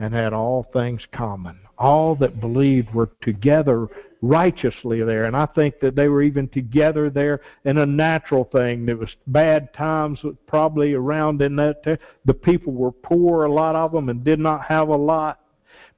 [0.00, 1.60] and had all things common.
[1.78, 3.86] All that believed were together
[4.22, 5.26] righteously there.
[5.26, 8.86] And I think that they were even together there in a natural thing.
[8.86, 11.98] There was bad times probably around in that.
[12.24, 15.40] The people were poor, a lot of them, and did not have a lot.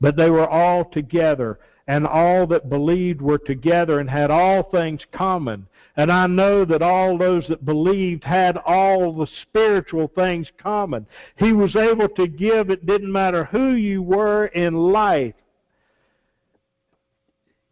[0.00, 5.06] But they were all together, and all that believed were together and had all things
[5.12, 5.68] common.
[5.96, 11.06] And I know that all those that believed had all the spiritual things common.
[11.36, 15.34] He was able to give, it didn't matter who you were in life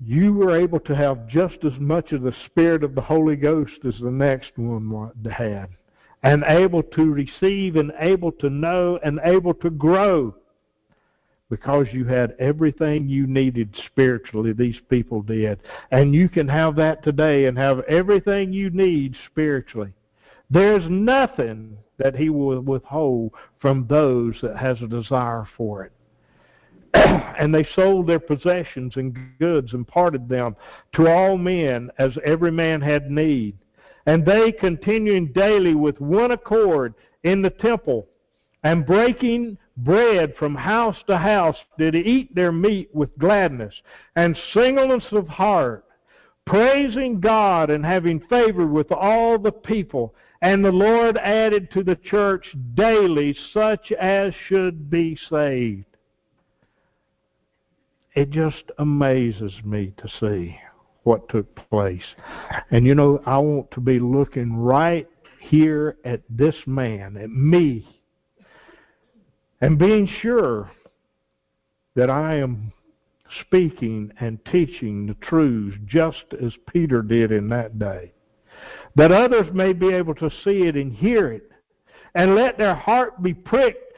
[0.05, 3.85] you were able to have just as much of the Spirit of the Holy Ghost
[3.85, 5.69] as the next one had,
[6.23, 10.35] and able to receive, and able to know, and able to grow
[11.51, 15.59] because you had everything you needed spiritually, these people did.
[15.91, 19.93] And you can have that today and have everything you need spiritually.
[20.49, 25.93] There's nothing that He will withhold from those that has a desire for it.
[26.95, 30.57] and they sold their possessions and goods and parted them
[30.95, 33.57] to all men as every man had need.
[34.07, 38.09] And they continuing daily with one accord in the temple
[38.63, 43.75] and breaking bread from house to house did eat their meat with gladness
[44.17, 45.85] and singleness of heart,
[46.47, 50.15] praising God and having favor with all the people.
[50.43, 55.85] And the Lord added to the church daily such as should be saved
[58.15, 60.59] it just amazes me to see
[61.05, 62.05] what took place.
[62.71, 65.09] And you know, I want to be looking right
[65.41, 68.00] here at this man, at me,
[69.61, 70.71] and being sure
[71.95, 72.73] that I am
[73.41, 78.13] speaking and teaching the truths just as Peter did in that day.
[78.97, 81.51] That others may be able to see it and hear it,
[82.15, 83.95] and let their heart be pricked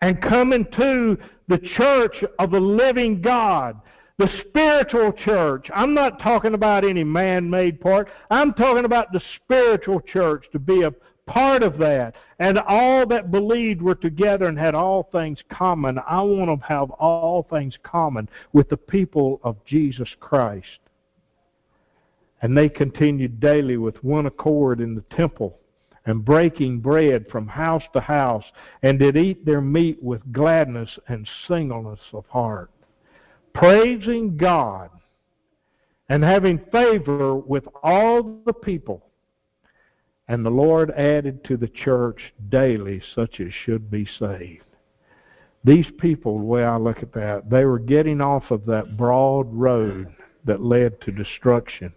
[0.00, 3.80] and come into the church of the living God,
[4.18, 5.68] the spiritual church.
[5.74, 10.58] I'm not talking about any man made part, I'm talking about the spiritual church to
[10.58, 10.92] be a
[11.30, 12.16] part of that.
[12.40, 15.98] And all that believed were together and had all things common.
[16.06, 20.80] I want to have all things common with the people of Jesus Christ.
[22.42, 25.56] And they continued daily with one accord in the temple
[26.06, 28.44] and breaking bread from house to house,
[28.82, 32.70] and did eat their meat with gladness and singleness of heart,
[33.52, 34.88] praising God
[36.08, 39.09] and having favor with all the people.
[40.30, 44.62] And the Lord added to the church daily such as should be saved.
[45.64, 49.52] These people, the way I look at that, they were getting off of that broad
[49.52, 50.06] road
[50.44, 51.92] that led to destruction.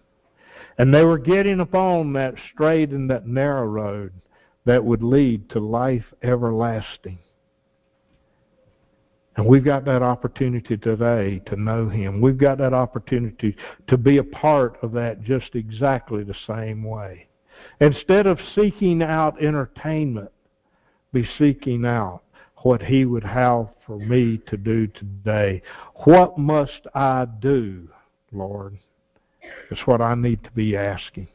[0.79, 4.11] And they were getting upon that straight and that narrow road
[4.65, 7.19] that would lead to life everlasting.
[9.37, 12.19] And we've got that opportunity today to know Him.
[12.19, 13.55] We've got that opportunity
[13.85, 17.27] to be a part of that just exactly the same way.
[17.79, 20.31] Instead of seeking out entertainment,
[21.11, 22.21] be seeking out
[22.57, 25.61] what He would have for me to do today.
[26.05, 27.89] What must I do,
[28.31, 28.77] Lord?
[29.69, 31.27] Is what I need to be asking.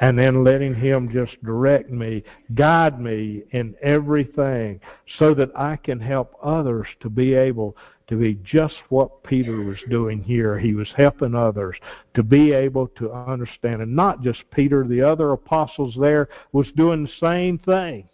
[0.00, 2.22] And then letting Him just direct me,
[2.54, 4.80] guide me in everything
[5.18, 7.76] so that I can help others to be able
[8.08, 10.58] to be just what Peter was doing here.
[10.58, 11.76] He was helping others
[12.14, 13.82] to be able to understand.
[13.82, 18.08] And not just Peter, the other apostles there was doing the same thing,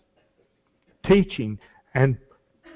[1.05, 1.59] teaching.
[1.95, 2.17] And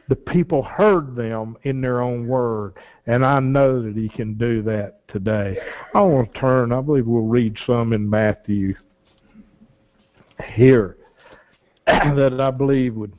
[0.08, 2.74] the people heard them in their own word.
[3.06, 5.58] And I know that he can do that today.
[5.94, 8.74] I want to turn, I believe we'll read some in Matthew
[10.52, 10.98] here
[11.86, 13.14] that I believe would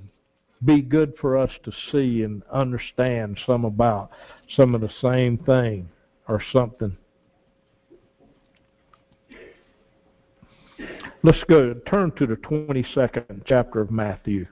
[0.65, 4.09] be good for us to see and understand some about
[4.55, 5.89] some of the same thing
[6.27, 6.97] or something.
[11.23, 14.47] Let's go turn to the 22nd chapter of Matthew.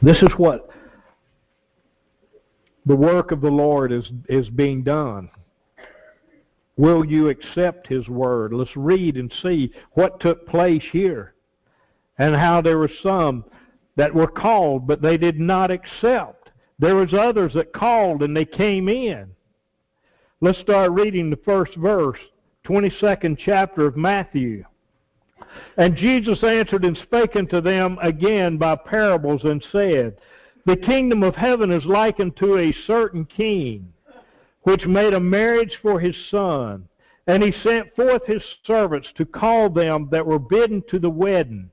[0.00, 0.68] This is what
[2.86, 5.30] the work of the Lord is, is being done.
[6.76, 8.52] Will you accept His word?
[8.52, 11.34] Let's read and see what took place here
[12.18, 13.44] and how there were some
[13.96, 16.50] that were called, but they did not accept.
[16.78, 19.30] There was others that called and they came in.
[20.40, 22.18] Let's start reading the first verse,
[22.66, 24.64] 22nd chapter of Matthew.
[25.76, 30.16] And Jesus answered and spake unto them again by parables and said,
[30.64, 33.91] The kingdom of heaven is likened to a certain king
[34.62, 36.88] which made a marriage for his son.
[37.26, 41.70] And he sent forth his servants to call them that were bidden to the wedding.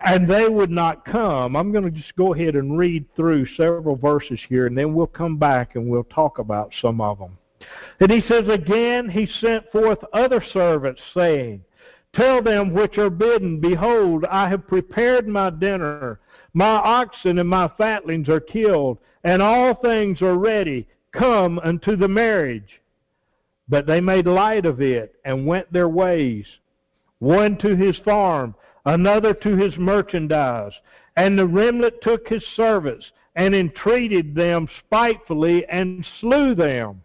[0.00, 1.56] And they would not come.
[1.56, 5.08] I'm going to just go ahead and read through several verses here, and then we'll
[5.08, 7.36] come back and we'll talk about some of them.
[8.00, 11.64] And he says, Again, he sent forth other servants, saying,
[12.14, 16.20] Tell them which are bidden, Behold, I have prepared my dinner.
[16.54, 22.08] My oxen and my fatlings are killed, and all things are ready Come unto the
[22.08, 22.80] marriage.
[23.68, 26.46] But they made light of it and went their ways,
[27.18, 28.54] one to his farm,
[28.86, 30.72] another to his merchandise.
[31.16, 37.02] And the remnant took his servants and entreated them spitefully and slew them.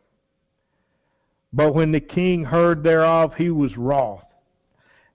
[1.51, 4.24] But when the king heard thereof, he was wroth.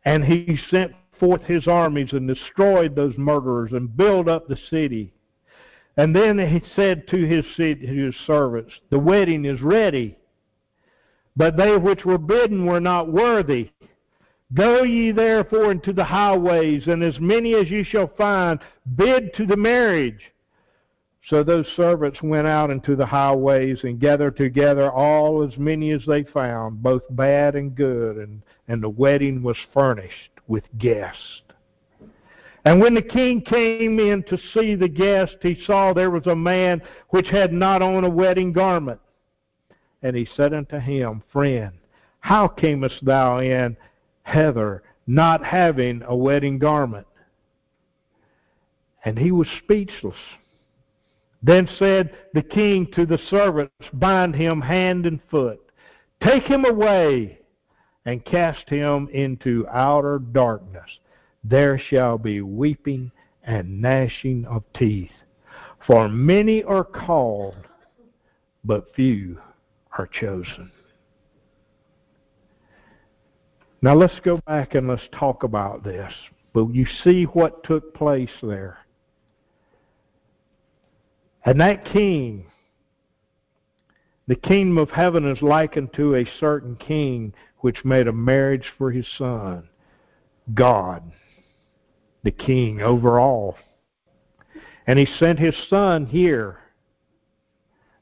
[0.05, 5.13] And he sent forth his armies and destroyed those murderers and built up the city.
[5.99, 10.17] And then he said to his, his servants, The wedding is ready,
[11.37, 13.73] but they which were bidden were not worthy.
[14.55, 18.61] Go ye therefore into the highways, and as many as ye shall find,
[18.97, 20.33] bid to the marriage.
[21.27, 26.07] So those servants went out into the highways and gathered together all as many as
[26.07, 31.43] they found, both bad and good, and, and the wedding was furnished with guests.
[32.65, 36.35] And when the king came in to see the guest, he saw there was a
[36.35, 39.01] man which had not on a wedding garment.
[40.03, 41.73] And he said unto him, Friend,
[42.21, 43.77] how camest thou in
[44.25, 47.07] hither, not having a wedding garment?
[49.05, 50.19] And he was speechless.
[51.43, 55.61] Then said the king to the servants, Bind him hand and foot,
[56.23, 57.39] take him away,
[58.05, 60.99] and cast him into outer darkness
[61.45, 63.11] there shall be weeping
[63.45, 65.11] and gnashing of teeth.
[65.87, 67.57] For many are called,
[68.65, 69.39] but few
[69.97, 70.71] are chosen.
[73.81, 76.13] Now let's go back and let's talk about this.
[76.53, 78.79] But you see what took place there.
[81.45, 82.47] And that king,
[84.27, 88.91] the kingdom of heaven is likened to a certain king which made a marriage for
[88.91, 89.69] his son,
[90.55, 91.11] God,
[92.29, 93.57] the king over all.
[94.87, 96.59] And he sent his son here,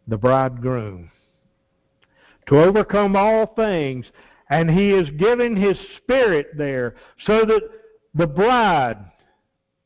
[0.08, 1.12] the bridegroom,
[2.48, 4.06] to overcome all things.
[4.50, 7.62] And he is giving his spirit there so that
[8.14, 8.98] the bride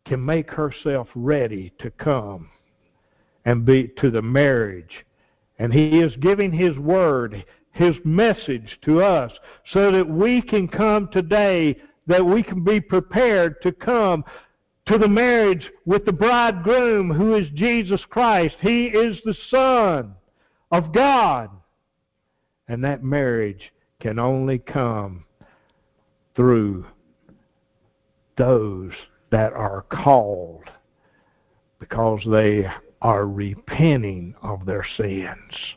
[0.07, 2.49] can make herself ready to come
[3.45, 5.05] and be to the marriage.
[5.59, 9.33] And he is giving his word, his message to us
[9.71, 11.77] so that we can come today,
[12.11, 14.25] that we can be prepared to come
[14.87, 18.57] to the marriage with the bridegroom who is Jesus Christ.
[18.61, 20.15] He is the Son
[20.73, 21.51] of God.
[22.67, 25.25] And that marriage can only come
[26.35, 26.85] through
[28.37, 28.93] those
[29.31, 30.65] that are called
[31.79, 32.67] because they
[33.01, 35.77] are repenting of their sins.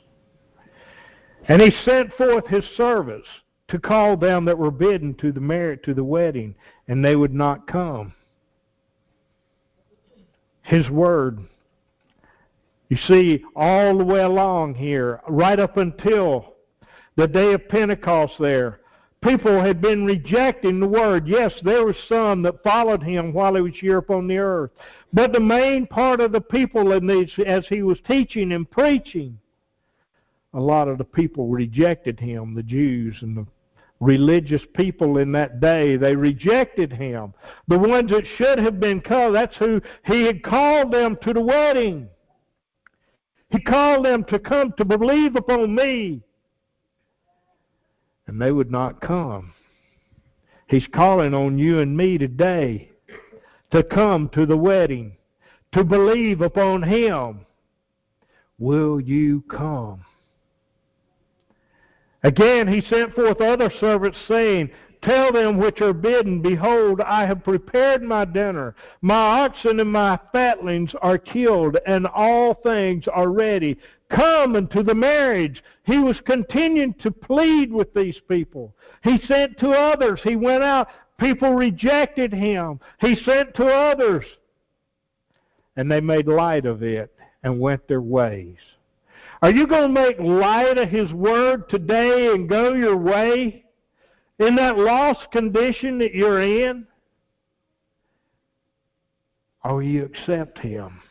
[1.47, 3.27] And he sent forth his servants
[3.73, 6.53] to call them that were bidden to the marriage to the wedding,
[6.87, 8.13] and they would not come.
[10.61, 11.39] His word.
[12.89, 16.53] You see, all the way along here, right up until
[17.15, 18.81] the day of Pentecost there,
[19.23, 21.27] people had been rejecting the word.
[21.27, 24.69] Yes, there were some that followed him while he was here upon the earth.
[25.13, 29.39] But the main part of the people these, as he was teaching and preaching,
[30.53, 33.47] a lot of the people rejected him, the Jews and the
[34.03, 35.95] religious people in that day.
[35.95, 37.33] They rejected him.
[37.67, 41.41] The ones that should have been called, that's who he had called them to the
[41.41, 42.09] wedding.
[43.49, 46.21] He called them to come to believe upon me.
[48.27, 49.53] And they would not come.
[50.67, 52.89] He's calling on you and me today
[53.71, 55.17] to come to the wedding,
[55.73, 57.45] to believe upon him.
[58.59, 60.03] Will you come?
[62.23, 64.69] Again, he sent forth other servants, saying,
[65.03, 68.73] Tell them which are bidden, Behold, I have prepared my dinner.
[69.01, 73.77] My oxen and my fatlings are killed, and all things are ready.
[74.09, 75.61] Come unto the marriage.
[75.83, 78.73] He was continuing to plead with these people.
[79.03, 80.21] He sent to others.
[80.23, 80.87] He went out.
[81.19, 82.79] People rejected him.
[83.01, 84.25] He sent to others.
[85.75, 87.13] And they made light of it
[87.43, 88.57] and went their ways.
[89.43, 93.65] Are you going to make light of His Word today and go your way
[94.39, 96.87] in that lost condition that you're in?
[99.65, 101.01] Or will you accept Him?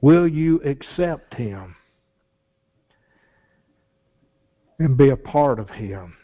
[0.00, 1.76] Will you accept Him
[4.80, 6.16] and be a part of Him?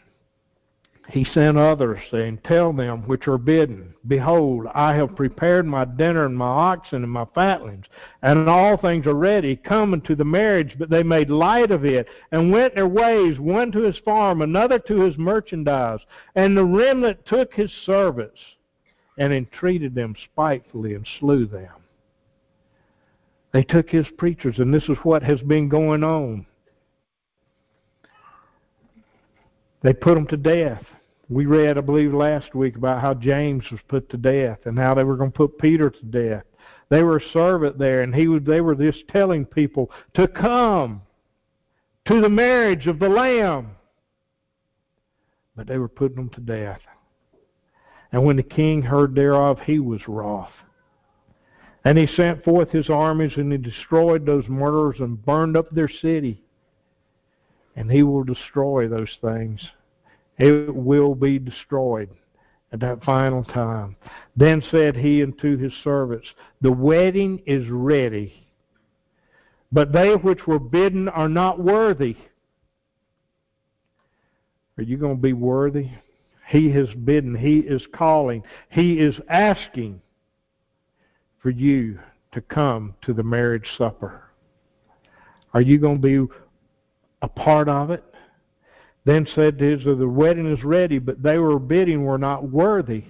[1.09, 6.25] He sent others, saying, Tell them which are bidden, Behold, I have prepared my dinner
[6.25, 7.85] and my oxen and my fatlings,
[8.23, 9.55] and all things are ready.
[9.55, 10.75] Come unto the marriage.
[10.79, 14.79] But they made light of it, and went their ways, one to his farm, another
[14.79, 15.99] to his merchandise.
[16.35, 18.39] And the remnant took his servants,
[19.19, 21.71] and entreated them spitefully, and slew them.
[23.53, 26.47] They took his preachers, and this is what has been going on.
[29.83, 30.83] They put them to death.
[31.27, 34.93] We read, I believe, last week about how James was put to death and how
[34.93, 36.43] they were going to put Peter to death.
[36.89, 41.01] They were a servant there, and he was, they were just telling people to come
[42.05, 43.71] to the marriage of the Lamb.
[45.55, 46.81] But they were putting them to death.
[48.11, 50.51] And when the king heard thereof, he was wroth.
[51.83, 55.89] And he sent forth his armies, and he destroyed those murderers and burned up their
[55.89, 56.43] city.
[57.75, 59.67] And he will destroy those things
[60.37, 62.09] it will be destroyed
[62.71, 63.95] at that final time.
[64.35, 66.27] Then said he unto his servants,
[66.61, 68.47] The wedding is ready,
[69.71, 72.17] but they which were bidden are not worthy.
[74.77, 75.89] Are you going to be worthy?
[76.47, 77.33] He has bidden.
[77.33, 78.43] He is calling.
[78.69, 80.01] He is asking
[81.41, 81.99] for you
[82.33, 84.23] to come to the marriage supper.
[85.53, 86.33] Are you going to be
[87.21, 88.03] a part of it?
[89.05, 93.03] Then said to Israel, The wedding is ready, but they were bidding were not worthy.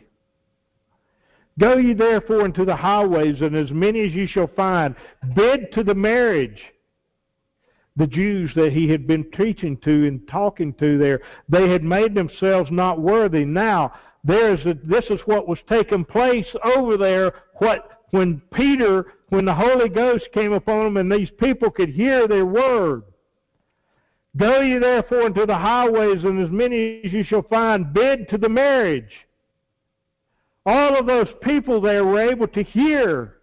[1.57, 4.93] Go ye therefore into the highways, and as many as ye shall find,
[5.35, 6.61] bid to the marriage.
[7.95, 12.13] The Jews that he had been teaching to and talking to there, they had made
[12.13, 13.45] themselves not worthy.
[13.45, 13.93] Now,
[14.25, 17.31] there's a, this is what was taking place over there.
[17.59, 22.27] What when Peter, when the Holy Ghost came upon them, and these people could hear
[22.27, 23.03] their word.
[24.37, 28.37] Go ye therefore into the highways, and as many as you shall find, bid to
[28.37, 29.25] the marriage.
[30.65, 33.35] All of those people there were able to hear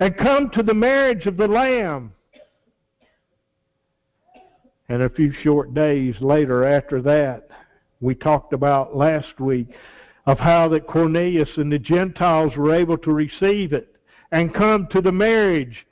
[0.00, 2.12] and come to the marriage of the Lamb.
[4.88, 7.48] And a few short days later after that,
[8.00, 9.68] we talked about last week
[10.26, 13.96] of how that Cornelius and the Gentiles were able to receive it
[14.32, 15.86] and come to the marriage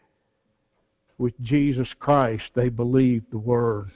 [1.19, 2.45] with Jesus Christ.
[2.55, 3.91] They believed the Word.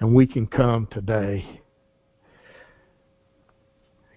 [0.00, 1.60] And we can come today.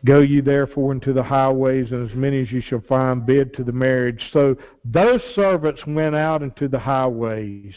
[0.03, 3.63] Go ye therefore into the highways, and as many as ye shall find, bid to
[3.63, 4.29] the marriage.
[4.33, 7.75] So those servants went out into the highways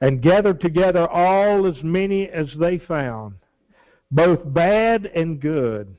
[0.00, 3.36] and gathered together all as many as they found,
[4.10, 5.96] both bad and good.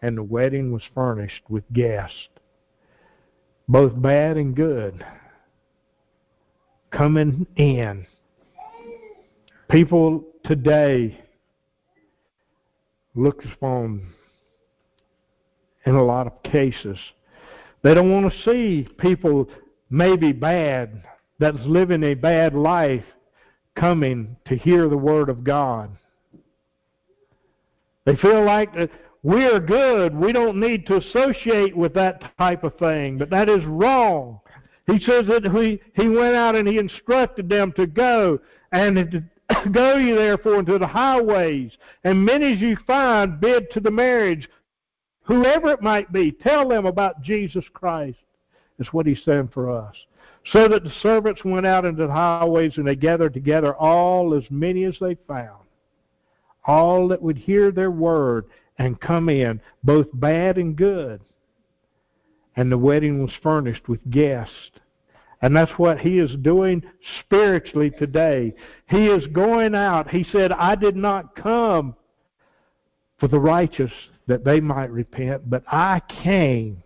[0.00, 2.28] And the wedding was furnished with guests,
[3.66, 5.04] both bad and good,
[6.90, 8.06] coming in.
[9.70, 11.18] People today
[13.14, 14.12] look upon
[15.84, 16.98] in a lot of cases.
[17.82, 19.48] They don't want to see people
[19.90, 21.02] maybe bad,
[21.38, 23.04] that's living a bad life,
[23.76, 25.90] coming to hear the Word of God.
[28.04, 28.90] They feel like that
[29.22, 30.14] we are good.
[30.14, 33.18] We don't need to associate with that type of thing.
[33.18, 34.40] But that is wrong.
[34.88, 38.40] He says that he, he went out and he instructed them to go
[38.72, 39.22] and
[39.72, 41.72] go ye therefore into the highways,
[42.04, 44.48] and many as you find bid to the marriage
[45.28, 48.18] whoever it might be, tell them about Jesus Christ,
[48.78, 49.94] is what he's saying for us.
[50.52, 54.44] So that the servants went out into the highways and they gathered together all as
[54.50, 55.66] many as they found,
[56.64, 58.46] all that would hear their word
[58.78, 61.20] and come in, both bad and good.
[62.58, 64.72] And the wedding was furnished with guests.
[65.42, 66.82] And that's what he is doing
[67.20, 68.52] spiritually today.
[68.90, 70.10] He is going out.
[70.10, 71.94] He said, I did not come
[73.20, 73.92] for the righteous
[74.26, 76.82] that they might repent, but I came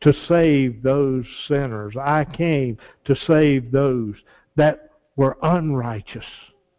[0.00, 1.94] to save those sinners.
[2.00, 4.14] I came to save those
[4.56, 6.24] that were unrighteous,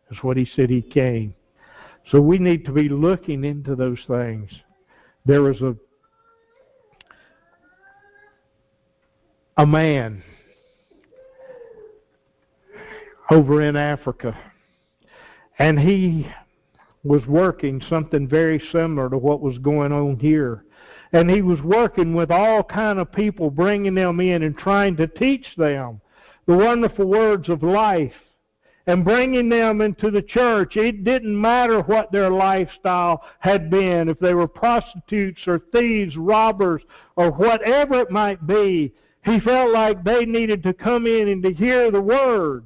[0.09, 1.35] is what he said he came.
[2.09, 4.49] So we need to be looking into those things.
[5.23, 5.75] There was a
[9.57, 10.23] a man
[13.31, 14.37] over in Africa,
[15.59, 16.27] and he
[17.03, 20.65] was working something very similar to what was going on here.
[21.11, 25.07] And he was working with all kind of people, bringing them in and trying to
[25.07, 26.01] teach them
[26.47, 28.13] the wonderful words of life
[28.87, 30.75] and bringing them into the church.
[30.75, 36.81] It didn't matter what their lifestyle had been, if they were prostitutes or thieves, robbers,
[37.15, 38.93] or whatever it might be.
[39.25, 42.65] He felt like they needed to come in and to hear the Word.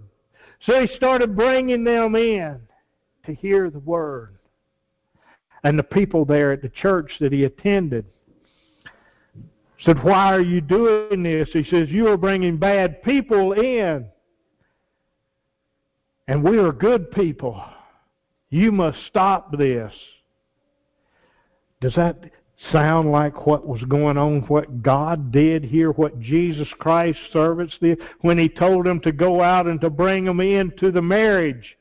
[0.61, 2.59] So he started bringing them in
[3.25, 4.37] to hear the word.
[5.63, 8.05] And the people there at the church that he attended
[9.81, 11.49] said, Why are you doing this?
[11.53, 14.07] He says, You are bringing bad people in.
[16.27, 17.63] And we are good people.
[18.49, 19.93] You must stop this.
[21.79, 22.31] Does that
[22.71, 27.99] sound like what was going on, what God did here, what Jesus Christ's servants did
[28.21, 31.77] when He told them to go out and to bring them into the marriage?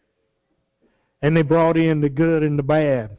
[1.22, 3.16] And they brought in the good and the bad.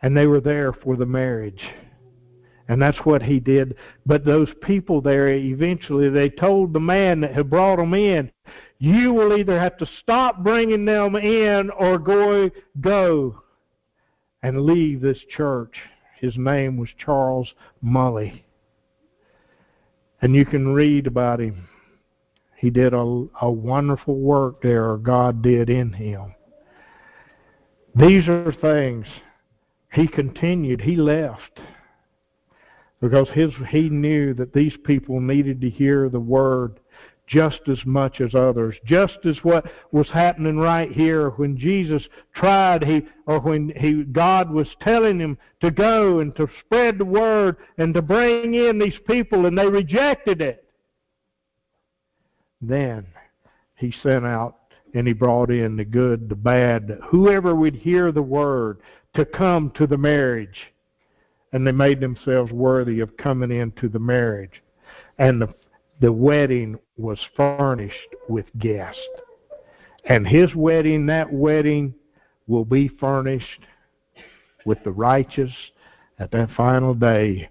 [0.00, 1.62] And they were there for the marriage.
[2.68, 3.76] And that's what he did.
[4.06, 8.32] But those people there, eventually, they told the man that had brought them in,
[8.78, 12.50] you will either have to stop bringing them in or go,
[12.80, 13.41] go
[14.42, 15.76] and leave this church.
[16.20, 17.52] His name was Charles
[17.84, 18.42] Mully.
[20.20, 21.68] And you can read about him.
[22.56, 26.34] He did a, a wonderful work there, God did in him.
[27.94, 29.06] These are things
[29.92, 30.80] he continued.
[30.80, 31.60] He left
[33.00, 36.78] because his, he knew that these people needed to hear the word
[37.32, 38.76] just as much as others.
[38.84, 44.50] Just as what was happening right here when Jesus tried, he or when he God
[44.50, 48.98] was telling him to go and to spread the word and to bring in these
[49.06, 50.64] people, and they rejected it.
[52.60, 53.06] Then
[53.76, 54.56] he sent out
[54.94, 58.80] and he brought in the good, the bad, whoever would hear the word
[59.14, 60.70] to come to the marriage.
[61.54, 64.62] And they made themselves worthy of coming into the marriage.
[65.18, 65.54] And the,
[66.00, 69.00] the wedding was furnished with guests.
[70.04, 71.94] And his wedding, that wedding,
[72.46, 73.60] will be furnished
[74.66, 75.52] with the righteous
[76.18, 77.48] at that final day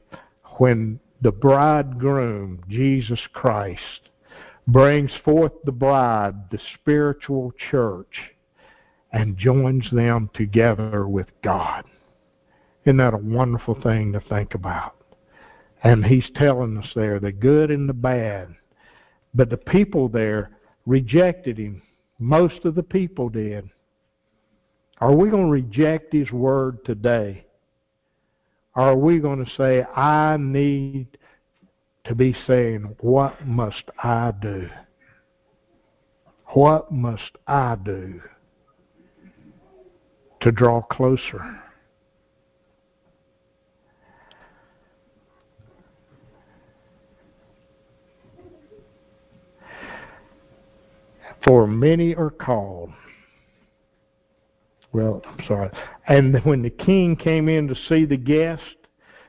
[0.57, 4.09] when the bridegroom, Jesus Christ,
[4.67, 8.31] brings forth the bride, the spiritual church,
[9.11, 11.83] and joins them together with God.
[12.85, 14.95] Isn't that a wonderful thing to think about?
[15.83, 18.55] And he's telling us there the good and the bad.
[19.33, 20.51] But the people there
[20.85, 21.81] rejected him.
[22.19, 23.69] Most of the people did.
[24.99, 27.45] Are we going to reject his word today?
[28.75, 31.07] Are we going to say, I need
[32.05, 34.69] to be saying, What must I do?
[36.47, 38.21] What must I do
[40.41, 41.61] to draw closer?
[51.43, 52.91] For many are called.
[54.93, 55.69] Well, I'm sorry.
[56.07, 58.61] And when the king came in to see the guest,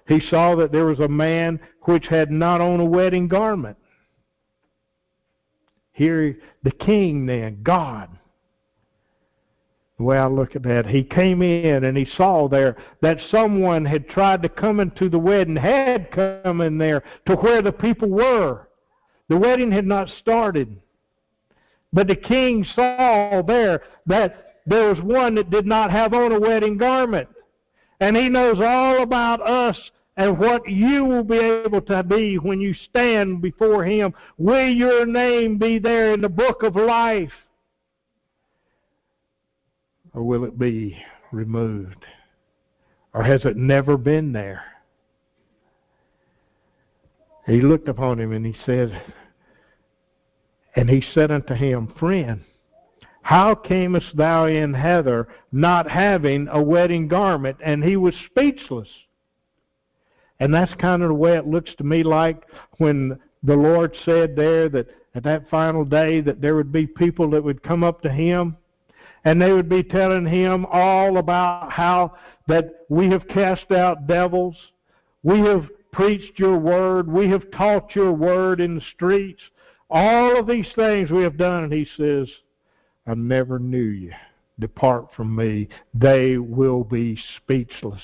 [0.08, 3.76] he saw that there was a man which had not on a wedding garment.
[5.92, 8.08] Here, the king then, God,
[9.98, 13.84] the way I look at that, he came in and he saw there that someone
[13.84, 18.08] had tried to come into the wedding, had come in there to where the people
[18.08, 18.68] were.
[19.28, 20.76] The wedding had not started.
[21.92, 26.40] But the king saw there that there was one that did not have on a
[26.40, 27.28] wedding garment.
[28.00, 29.78] And he knows all about us
[30.16, 34.12] and what you will be able to be when you stand before him.
[34.38, 37.32] Will your name be there in the book of life?
[40.14, 40.96] Or will it be
[41.30, 42.04] removed?
[43.14, 44.62] Or has it never been there?
[47.46, 49.02] He looked upon him and he said,
[50.74, 52.40] and he said unto him, Friend,
[53.22, 57.56] how camest thou in hither not having a wedding garment?
[57.62, 58.88] And he was speechless.
[60.40, 62.42] And that's kind of the way it looks to me like
[62.78, 67.30] when the Lord said there that at that final day that there would be people
[67.30, 68.56] that would come up to him
[69.24, 72.14] and they would be telling him all about how
[72.48, 74.56] that we have cast out devils,
[75.22, 79.42] we have preached your word, we have taught your word in the streets,
[79.92, 81.64] all of these things we have done.
[81.64, 82.28] And he says,
[83.06, 84.12] I never knew you.
[84.58, 85.68] Depart from me.
[85.94, 88.02] They will be speechless.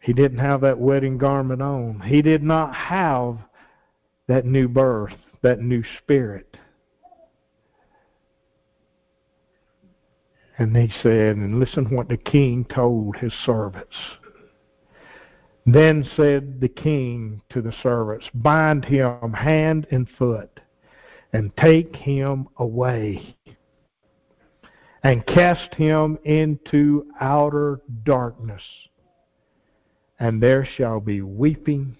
[0.00, 2.00] He didn't have that wedding garment on.
[2.00, 3.38] He did not have
[4.28, 6.56] that new birth, that new spirit.
[10.56, 13.96] And he said, and listen what the king told his servants.
[15.66, 20.60] Then said the king to the servants, Bind him hand and foot,
[21.32, 23.36] and take him away,
[25.02, 28.62] and cast him into outer darkness.
[30.18, 31.96] And there shall be weeping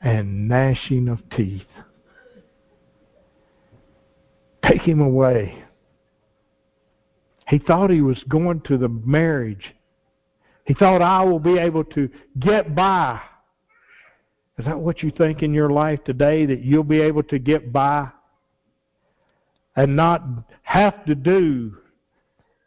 [0.00, 1.66] and gnashing of teeth.
[4.62, 5.62] Take him away.
[7.48, 9.75] He thought he was going to the marriage
[10.66, 12.10] he thought, I will be able to
[12.40, 13.20] get by.
[14.58, 17.72] Is that what you think in your life today, that you'll be able to get
[17.72, 18.08] by
[19.76, 20.24] and not
[20.62, 21.76] have to do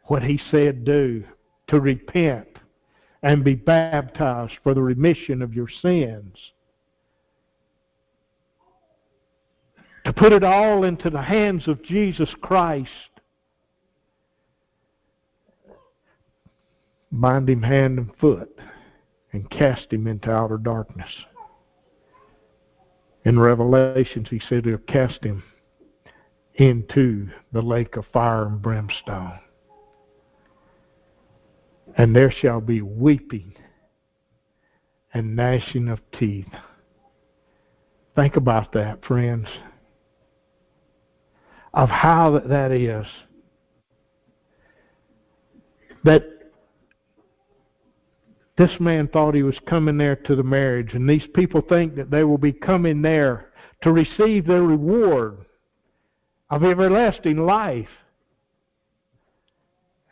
[0.04, 1.24] what he said do,
[1.68, 2.48] to repent
[3.22, 6.34] and be baptized for the remission of your sins?
[10.06, 13.09] To put it all into the hands of Jesus Christ
[17.12, 18.58] bind him hand and foot,
[19.32, 21.10] and cast him into outer darkness.
[23.24, 25.42] In Revelations, he said he'll cast him
[26.54, 29.38] into the lake of fire and brimstone.
[31.96, 33.54] And there shall be weeping
[35.12, 36.46] and gnashing of teeth.
[38.14, 39.48] Think about that, friends,
[41.74, 43.06] of how that is.
[46.04, 46.24] That
[48.60, 52.10] this man thought he was coming there to the marriage, and these people think that
[52.10, 53.52] they will be coming there
[53.82, 55.46] to receive their reward
[56.50, 57.88] of everlasting life.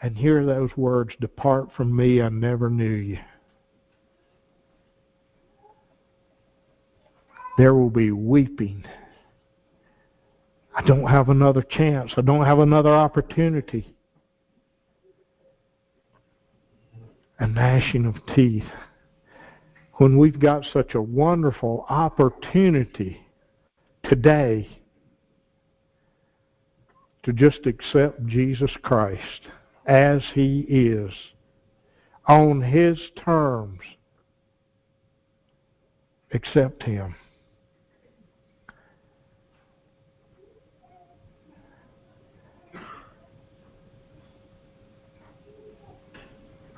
[0.00, 3.18] And hear those words Depart from me, I never knew you.
[7.58, 8.82] There will be weeping.
[10.74, 12.12] I don't have another chance.
[12.16, 13.94] I don't have another opportunity.
[17.38, 18.64] A gnashing of teeth
[19.94, 23.20] when we've got such a wonderful opportunity
[24.04, 24.68] today
[27.24, 29.48] to just accept Jesus Christ
[29.86, 31.12] as he is,
[32.26, 33.80] on his terms.
[36.32, 37.14] Accept him.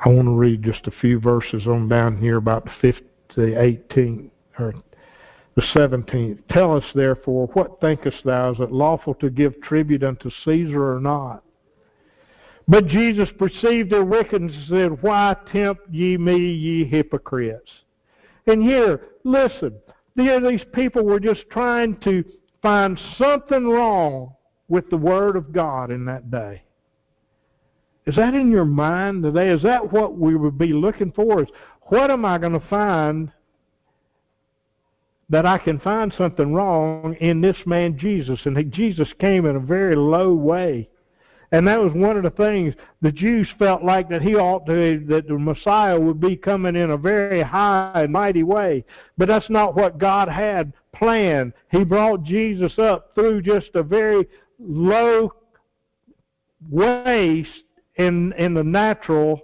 [0.02, 3.42] I want to read just a few verses on down here about the 15, the
[3.42, 4.74] 18th or
[5.56, 6.38] the 17th.
[6.48, 8.52] Tell us therefore, what thinkest thou?
[8.52, 11.42] Is it lawful to give tribute unto Caesar or not?
[12.66, 17.70] But Jesus perceived their wickedness and said, Why tempt ye me, ye hypocrites?
[18.46, 19.74] And here, listen,
[20.16, 22.24] these people were just trying to
[22.62, 24.34] find something wrong
[24.68, 26.62] with the Word of God in that day.
[28.10, 29.50] Is that in your mind today?
[29.50, 31.42] Is that what we would be looking for?
[31.42, 31.48] Is
[31.82, 33.30] what am I going to find
[35.28, 38.40] that I can find something wrong in this man Jesus?
[38.46, 40.88] And Jesus came in a very low way.
[41.52, 45.04] And that was one of the things the Jews felt like that he ought to,
[45.06, 48.84] that the Messiah would be coming in a very high and mighty way.
[49.18, 51.52] But that's not what God had planned.
[51.70, 54.26] He brought Jesus up through just a very
[54.58, 55.32] low
[56.68, 57.46] way
[58.00, 59.42] in, in the natural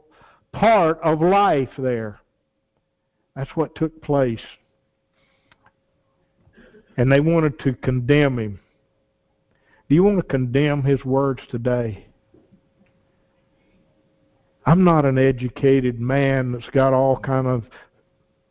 [0.52, 2.20] part of life there.
[3.34, 4.40] That's what took place.
[6.96, 8.61] And they wanted to condemn him.
[9.88, 12.07] Do you want to condemn his words today?
[14.64, 17.64] I'm not an educated man that's got all kind of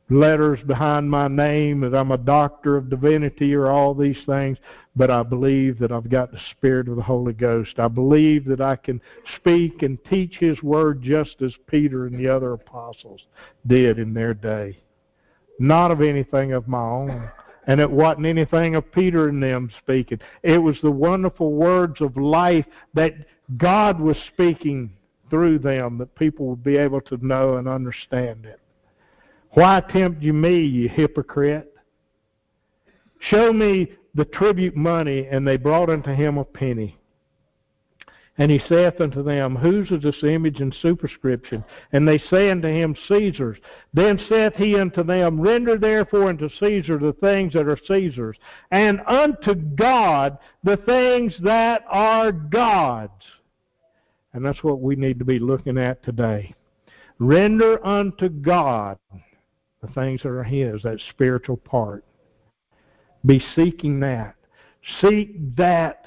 [0.10, 4.58] letters behind my name that I'm a doctor of divinity or all these things,
[4.96, 7.80] but I believe that I've got the Spirit of the Holy Ghost.
[7.80, 9.02] I believe that I can
[9.36, 13.26] speak and teach His Word just as Peter and the other apostles
[13.66, 14.80] did in their day.
[15.60, 17.30] Not of anything of my own.
[17.68, 20.20] And it wasn't anything of Peter and them speaking.
[20.44, 23.14] It was the wonderful words of life that
[23.58, 24.92] God was speaking
[25.32, 28.60] through them that people would be able to know and understand it.
[29.56, 31.74] Why tempt you me, you hypocrite?
[33.20, 36.98] Show me the tribute money, and they brought unto him a penny.
[38.38, 41.64] And he saith unto them, Whose is this image and superscription?
[41.94, 43.58] And they say unto him, Caesar's.
[43.94, 48.38] Then saith he unto them, Render therefore unto Caesar the things that are Caesar's,
[48.72, 53.24] and unto God the things that are God's.
[54.34, 56.54] And that's what we need to be looking at today.
[57.20, 58.98] Render unto God
[59.86, 62.04] the things that are His, that spiritual part.
[63.26, 64.36] Be seeking that.
[65.02, 66.06] Seek that.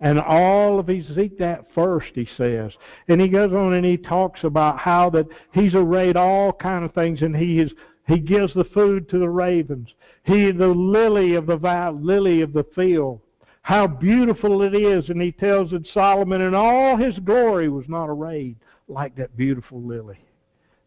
[0.00, 2.72] And all of these, seek that first, he says.
[3.08, 6.94] And he goes on and he talks about how that he's arrayed all kind of
[6.94, 7.72] things and he is
[8.06, 9.92] he gives the food to the ravens.
[10.22, 11.56] He the lily of the
[12.00, 13.20] lily of the field.
[13.60, 18.06] How beautiful it is, and he tells that Solomon in all his glory was not
[18.06, 18.56] arrayed
[18.88, 20.18] like that beautiful lily.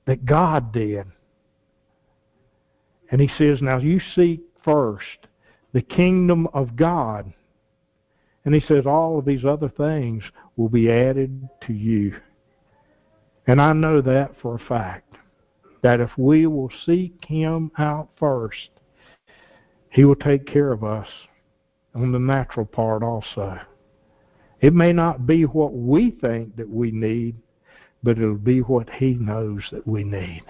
[0.06, 1.06] That God did.
[3.12, 5.28] And he says, Now you seek first
[5.74, 7.32] the kingdom of God.
[8.46, 10.24] And he says, All of these other things
[10.56, 12.16] will be added to you.
[13.48, 15.16] And I know that for a fact.
[15.84, 18.70] That if we will seek him out first,
[19.90, 21.08] he will take care of us
[21.96, 23.60] on the natural part also.
[24.62, 27.36] It may not be what we think that we need,
[28.04, 30.44] but it'll be what he knows that we need.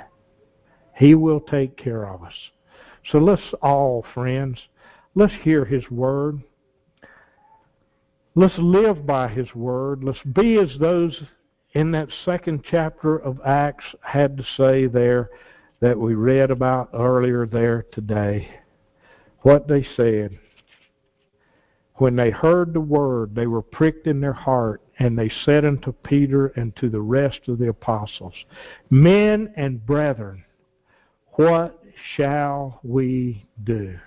[1.01, 2.35] He will take care of us.
[3.11, 4.59] So let's all, friends,
[5.15, 6.43] let's hear His Word.
[8.35, 10.03] Let's live by His Word.
[10.03, 11.23] Let's be as those
[11.71, 15.31] in that second chapter of Acts had to say there
[15.79, 18.47] that we read about earlier there today.
[19.39, 20.37] What they said.
[21.95, 25.93] When they heard the word, they were pricked in their heart, and they said unto
[25.93, 28.35] Peter and to the rest of the apostles,
[28.91, 30.43] Men and brethren,
[31.41, 31.83] what
[32.15, 33.97] shall we do?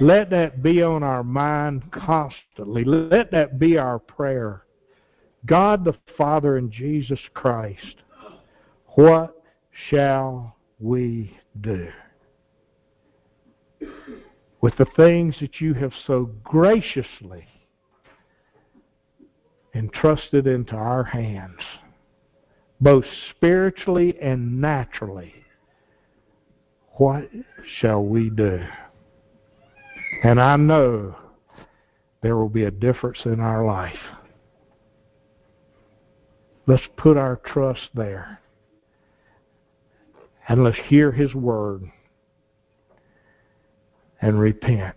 [0.00, 2.84] Let that be on our mind constantly.
[2.84, 4.62] Let that be our prayer.
[5.44, 7.96] God the Father and Jesus Christ,
[8.94, 9.42] what
[9.90, 11.88] shall we do?
[14.60, 17.46] With the things that you have so graciously
[19.74, 21.60] entrusted into our hands,
[22.80, 25.34] both spiritually and naturally
[26.96, 27.28] what
[27.78, 28.60] shall we do?
[30.22, 31.14] And I know
[32.22, 33.98] there will be a difference in our life.
[36.66, 38.40] Let's put our trust there.
[40.48, 41.90] And let's hear His word
[44.20, 44.96] and repent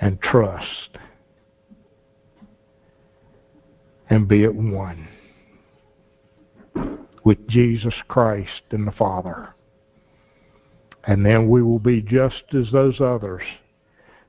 [0.00, 0.98] and trust
[4.08, 5.08] and be at one
[7.24, 9.54] with Jesus Christ and the Father.
[11.04, 13.42] And then we will be just as those others.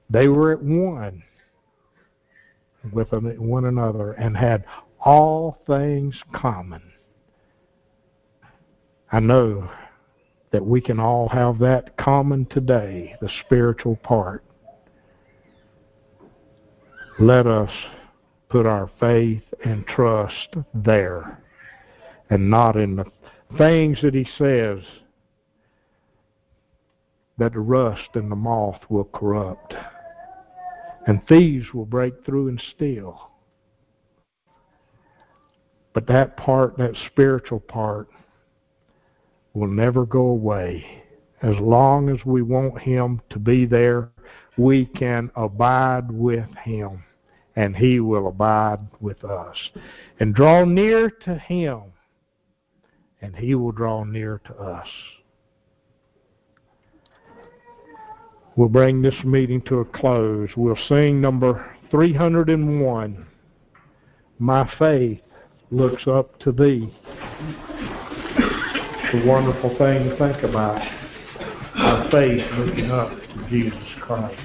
[0.09, 1.23] They were at one
[2.91, 4.65] with one another and had
[4.99, 6.81] all things common.
[9.11, 9.69] I know
[10.51, 14.43] that we can all have that common today, the spiritual part.
[17.19, 17.72] Let us
[18.49, 21.41] put our faith and trust there
[22.30, 23.06] and not in the
[23.57, 24.80] things that he says
[27.38, 29.73] that the rust and the moth will corrupt
[31.06, 33.30] and thieves will break through and steal.
[35.93, 38.10] But that part, that spiritual part,
[39.53, 41.03] will never go away.
[41.41, 44.10] As long as we want Him to be there,
[44.57, 47.03] we can abide with Him,
[47.56, 49.56] and He will abide with us.
[50.19, 51.81] And draw near to Him,
[53.21, 54.87] and He will draw near to us.
[58.55, 60.49] We'll bring this meeting to a close.
[60.55, 63.25] We'll sing number 301.
[64.39, 65.21] My faith
[65.71, 66.93] looks up to thee.
[68.37, 70.81] It's a wonderful thing to think about.
[71.75, 74.39] Our faith looking up to Jesus Christ.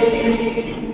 [0.00, 0.89] My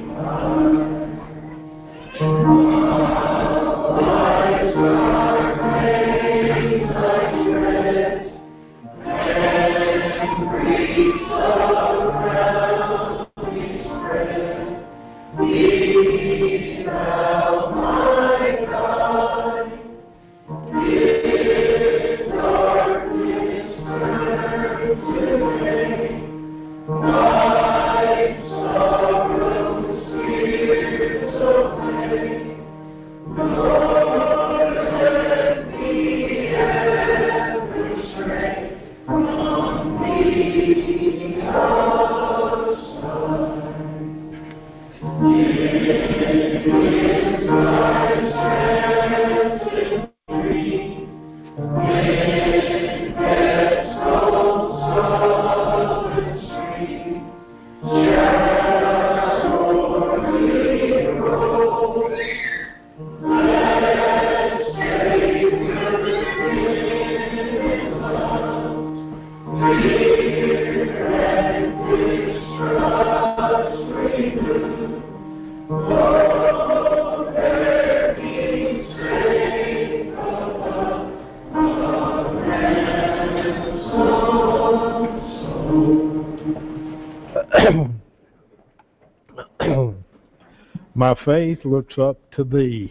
[91.27, 92.90] faith looks up to thee.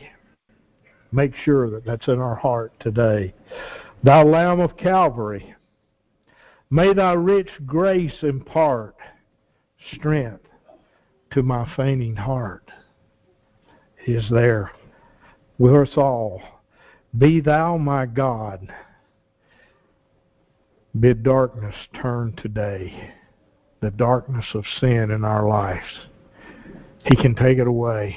[1.12, 3.34] Make sure that that's in our heart today.
[4.04, 5.56] Thou Lamb of Calvary,
[6.70, 8.96] may thy rich grace impart
[9.94, 10.44] strength
[11.32, 12.70] to my fainting heart.
[14.04, 14.72] He is there
[15.58, 16.42] with us all.
[17.18, 18.74] Be thou my God.
[21.00, 23.14] Bid darkness turn to day
[23.82, 26.08] the darkness of sin in our lives.
[27.06, 28.16] He can take it away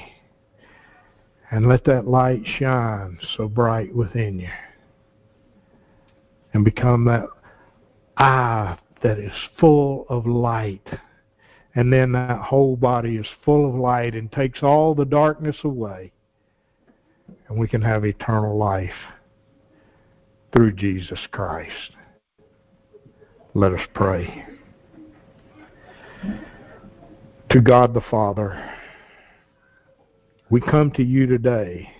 [1.50, 4.48] and let that light shine so bright within you
[6.52, 7.26] and become that
[8.16, 10.86] eye that is full of light.
[11.74, 16.12] And then that whole body is full of light and takes all the darkness away.
[17.48, 18.90] And we can have eternal life
[20.52, 21.92] through Jesus Christ.
[23.54, 24.46] Let us pray.
[27.50, 28.77] To God the Father,
[30.50, 31.90] we come to you today,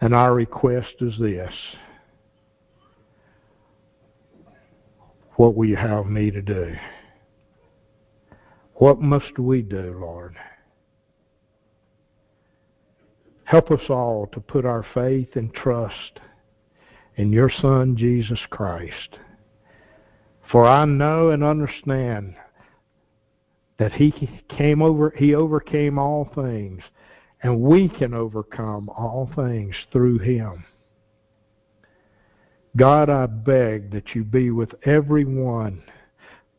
[0.00, 1.52] and our request is this.
[5.36, 6.74] What will you have me to do?
[8.74, 10.36] What must we do, Lord?
[13.44, 16.20] Help us all to put our faith and trust
[17.16, 19.18] in your Son, Jesus Christ.
[20.50, 22.34] For I know and understand
[23.78, 24.12] that he
[24.48, 26.82] came over he overcame all things
[27.42, 30.64] and we can overcome all things through him.
[32.76, 35.82] God, I beg that you be with everyone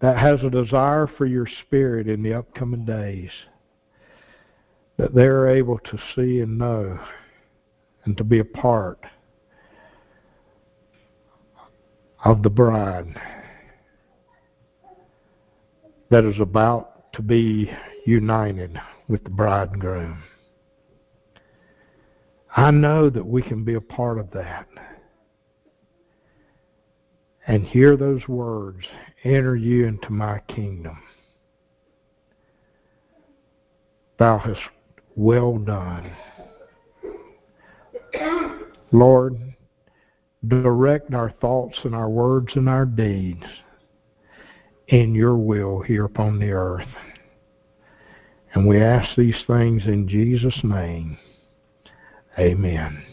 [0.02, 3.31] that has a desire for your spirit in the upcoming days
[4.98, 6.99] that they're able to see and know
[8.06, 8.99] and to be a part
[12.26, 13.19] of the bride
[16.10, 17.72] that is about to be
[18.06, 20.22] united with the bridegroom.
[22.56, 24.68] I know that we can be a part of that.
[27.48, 28.85] And hear those words
[29.23, 30.98] enter you into my kingdom.
[34.18, 34.61] Thou hast
[35.15, 36.11] well done.
[38.91, 39.56] Lord,
[40.48, 43.44] direct our thoughts and our words and our deeds
[44.88, 46.88] in your will here upon the earth.
[48.53, 51.18] And we ask these things in Jesus' name.
[52.38, 53.03] Amen.